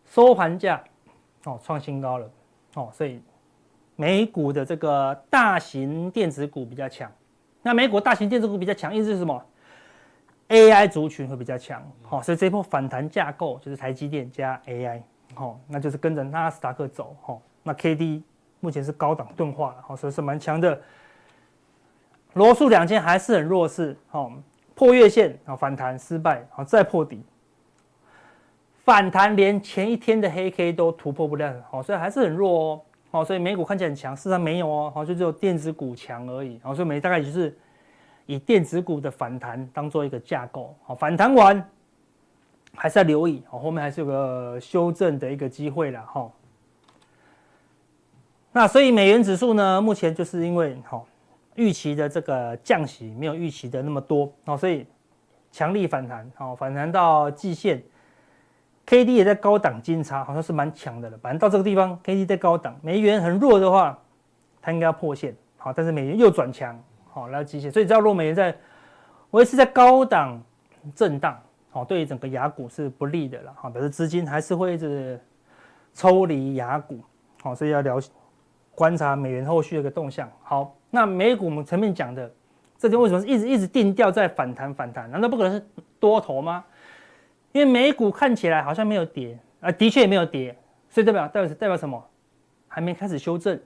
[0.06, 0.84] 收盘价
[1.44, 2.28] 哦创新高了，
[2.74, 3.22] 哦，所以。
[3.96, 7.12] 美股的这个大型电子股比较强，
[7.62, 9.46] 那美股大型电子股比较强，意思是什么
[10.48, 15.02] ？AI 族群会比较强，好，所以这波反弹架构就是台积电加 AI，
[15.34, 18.24] 好，那就是跟着纳斯达克走，好，那 KD
[18.62, 20.82] 目前是高档钝化了，好，所以是蛮强的。
[22.34, 24.32] 罗素两千还是很弱势，好，
[24.76, 27.22] 破月线，好，反弹失败，好，再破底，
[28.86, 32.82] 反弹连前一天的黑 K 都突破不了，好，所以还是很弱哦。
[33.12, 36.60] 哦，所以美股看起来很强，事实上没有哦，好，就只有电子股强而已。
[36.62, 37.58] 好，所以美大概就是
[38.28, 40.76] 以电子股的反弹当做一个架构。
[40.84, 41.68] 好，反弹完
[42.76, 46.32] 还是要留意，好，后面还是有个修正的一个机会了哈。
[48.52, 51.08] 那所以美元指数呢，目前就是因为好
[51.60, 54.88] 预期的这个降息没有预期的那么多，哦，所以
[55.52, 57.84] 强力反弹，哦，反弹到季线。
[58.86, 61.18] K D 也在高档金叉，好像是蛮强的了。
[61.20, 63.96] 反正到这个地方，K D 在高档，美元很弱的话，
[64.62, 65.36] 它应该要破线。
[65.58, 66.82] 好，但是美元又转强，
[67.12, 68.56] 好来到季线，所以只要若美元在
[69.32, 70.42] 维持在高档
[70.96, 71.40] 震荡，
[71.70, 73.54] 好，对于整个亚股是不利的了。
[73.56, 75.20] 好，表示资金还是会一直
[75.94, 77.00] 抽离亚股。
[77.44, 78.02] 好，所以要了
[78.80, 80.32] 观察美元后续的一个动向。
[80.42, 82.32] 好，那美股我们前面讲的，
[82.78, 85.12] 这边为什么是一直一直定调在反弹反弹？
[85.12, 85.62] 难道不可能是
[86.00, 86.64] 多头吗？
[87.52, 90.58] 因为美股看起来好像没有跌，啊，的确也没有跌，
[90.90, 92.02] 所以代表代表代表什么？
[92.70, 93.60] 还没开始修正，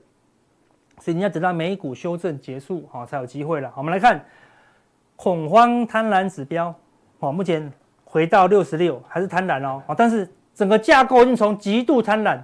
[0.98, 3.72] 所以你要等到美股修正结束，好才有机会了。
[3.76, 4.20] 我们来看
[5.14, 6.74] 恐慌贪婪指标，
[7.20, 7.72] 哦，目前
[8.04, 12.40] 回到六十六，还是贪婪哦，但是整个架构已经从极度贪婪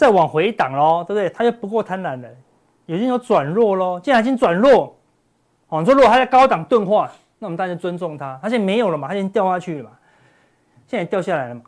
[0.00, 1.28] 再往回挡喽，对不对？
[1.28, 2.28] 它就不够贪婪了，
[2.86, 4.00] 已经有转弱喽。
[4.00, 4.96] 既然已经转弱，
[5.68, 8.38] 哦，你说如果它在高档钝化，那我们当然就尊重它。
[8.42, 9.90] 它现在没有了嘛，它已经掉下去了嘛，
[10.86, 11.60] 现在掉下来了嘛，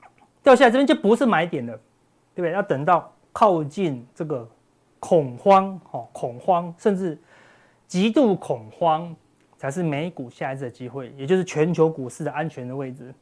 [0.42, 1.74] 掉下来这边就不是买点了，
[2.34, 2.52] 对不对？
[2.52, 4.48] 要等到靠近这个
[4.98, 7.20] 恐慌，哦，恐慌甚至
[7.86, 9.14] 极度恐慌。
[9.58, 13.14] 才是美股下一次的机会，也就是全球股市的安全的位置。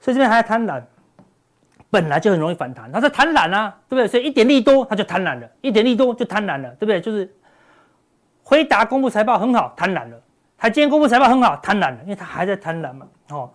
[0.00, 0.82] 所以这边还在贪婪，
[1.92, 4.08] 本来就很容易反弹，它在贪婪啊，对不对？
[4.08, 6.98] 所以一点利多它就贪婪了，一点利多就贪婪了，对不对？
[7.00, 7.30] 就是
[8.42, 10.16] 辉达公布财报很好，贪婪了；
[10.56, 13.06] 台积电公布财报很好，贪婪了，因为它还在贪婪嘛。
[13.28, 13.50] 哦，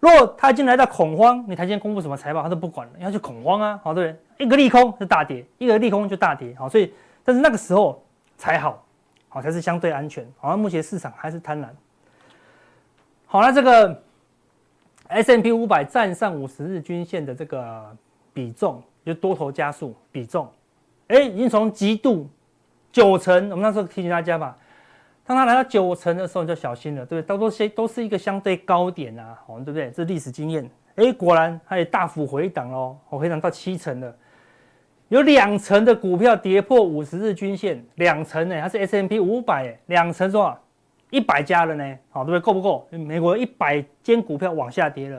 [0.00, 4.46] 如果它已经来到恐慌，你台积电公布什么财报，它都不管了，因为它就恐慌啊，好，对不对？
[4.46, 6.92] 一个利空就大跌，一个利空就大跌，好，所以
[7.22, 8.02] 但是那个时候
[8.38, 8.82] 才好。
[9.30, 10.26] 好，才是相对安全。
[10.40, 11.66] 好，目前市场还是贪婪。
[13.26, 14.02] 好，那这个
[15.08, 17.96] S&P 五百站上五十日均线的这个
[18.32, 20.48] 比重，就多头加速比重，
[21.08, 22.28] 哎，已经从极度
[22.92, 24.56] 九成，我们那时候提醒大家吧，
[25.24, 27.38] 当它来到九成的时候，你就小心了，对不对？
[27.38, 29.90] 都是都是一个相对高点啊，好，对不对？
[29.90, 34.14] 这历史经验，哎，果然它也大幅回档哦，回档到七成了。
[35.08, 40.60] 有两成的股票跌破五十日均线，两成呢，它是 S&P 五百，哎，两成多少？
[41.10, 42.40] 一百家了呢，好，对不对？
[42.40, 42.86] 够不够？
[42.90, 45.18] 美国一百间股票往下跌了，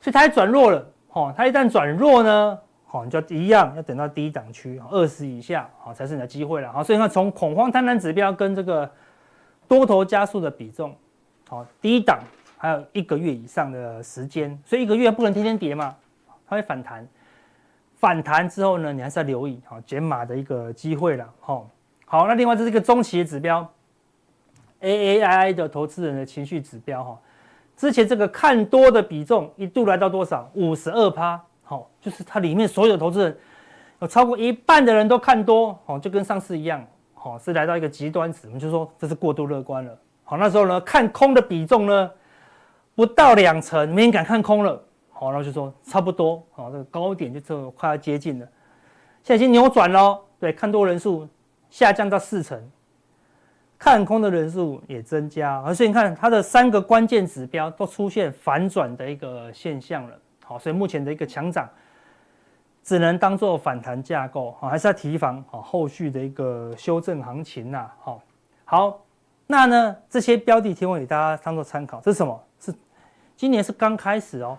[0.00, 8.90] 所以它还转弱了，好，它一旦转弱呢，好，你就一样要等到低档区二十以下，好，才是你的机会了，好，所以看从恐慌贪婪指标跟这个
[9.68, 10.94] 多头加速的比重，
[11.48, 12.20] 好，低档
[12.56, 15.94] 还有一个月以上的时间，所以一个月不能天天跌嘛，
[16.46, 17.06] 它会反弹。
[17.96, 21.26] 反弹之后呢，你还是要留意好减码的一个机会了。
[21.40, 21.68] 好，
[22.04, 23.66] 好，那另外这是一个中期的指标
[24.84, 27.18] ，A A I I 的投资人的情绪指标哈。
[27.76, 30.48] 之前这个看多的比重一度来到多少？
[30.54, 31.42] 五十二趴。
[31.66, 33.36] 好，就是它里面所有投资人
[34.00, 39.98] 有超过一半的人都看多，好，就跟上次一样，好，是来到一个极端值，我们就说这是过度乐观了。
[40.24, 42.10] 好，那时候呢，看空的比重呢
[42.94, 44.78] 不到两成，没人敢看空了。
[45.10, 48.46] 好，然后就说差不多，好，这个高点就这快要接近了，
[49.22, 51.26] 现在已经扭转了，对，看多人数
[51.70, 52.62] 下降到四成，
[53.84, 61.68] 看空的人数也增加，而且你看它的三个关键指标都出现反转的一个现象了，好，所以目前的一个强涨
[62.82, 68.22] 只能当做反弹架构，好，还是要提防好后续的一个修正行情呐，好，
[68.64, 69.04] 好，
[69.46, 72.42] 那呢这些标的提供给大家当做参考，这是什么？
[72.58, 72.74] 是
[73.36, 74.56] 今年是刚开始哦。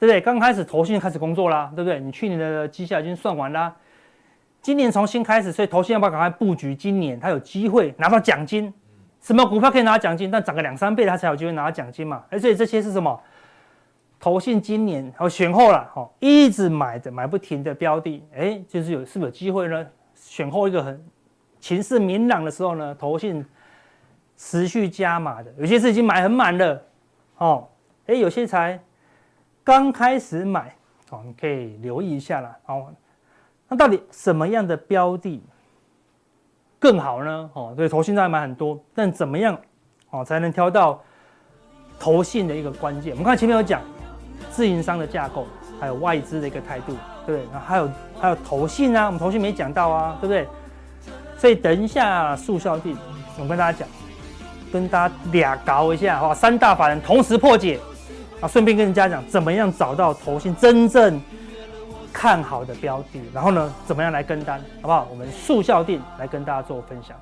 [0.00, 0.20] 对不对？
[0.20, 1.98] 刚开始投信开始工作啦，对不对？
[1.98, 3.74] 你去年的绩效已经算完啦，
[4.68, 6.74] 今年从新开始，所以投信要不要赶快布局？
[6.74, 8.70] 今年他有机会拿到奖金，
[9.18, 10.30] 什么股票可以拿到奖金？
[10.30, 12.22] 但涨个两三倍，他才有机会拿到奖金嘛。
[12.28, 13.18] 而且这些是什么？
[14.20, 19.86] 投信今年和选后了，哦，一直买的买不停的标的，哎，就是有是不是有机会呢？
[20.14, 21.02] 选后一个很
[21.58, 23.42] 情势明朗的时候呢，投信
[24.36, 26.82] 持续加码的，有些是已经买很满了，
[27.38, 27.66] 哦，
[28.04, 28.78] 哎，有些才。
[29.64, 30.74] 刚开始买，
[31.08, 32.54] 哦，你可以留意一下啦。
[32.66, 32.92] 哦，
[33.68, 35.42] 那到底什么样的标的
[36.78, 37.50] 更好呢？
[37.52, 39.58] 哦，所以，投信在买很多，但怎么样，
[40.10, 41.02] 哦，才能挑到
[41.98, 43.12] 投信的一个关键？
[43.12, 43.80] 我们看前面有讲
[44.50, 45.46] 自营商的架构，
[45.80, 46.96] 还有外资的一个态度，
[47.26, 47.48] 对不对？
[47.52, 47.90] 那还有
[48.20, 50.48] 还有投信啊，我们投信没讲到啊，对不对？
[51.36, 52.96] 所以等一下速效錠，
[53.38, 53.88] 我跟大家讲，
[54.72, 57.78] 跟大家俩搞一下，哈，三大法人同时破解。
[58.40, 61.20] 啊，顺便跟人家讲，怎么样找到投信真正
[62.18, 65.06] 看好的标的，然后呢，怎么样来跟单，好不好？
[65.08, 67.16] 我们速效定来跟大家做分享。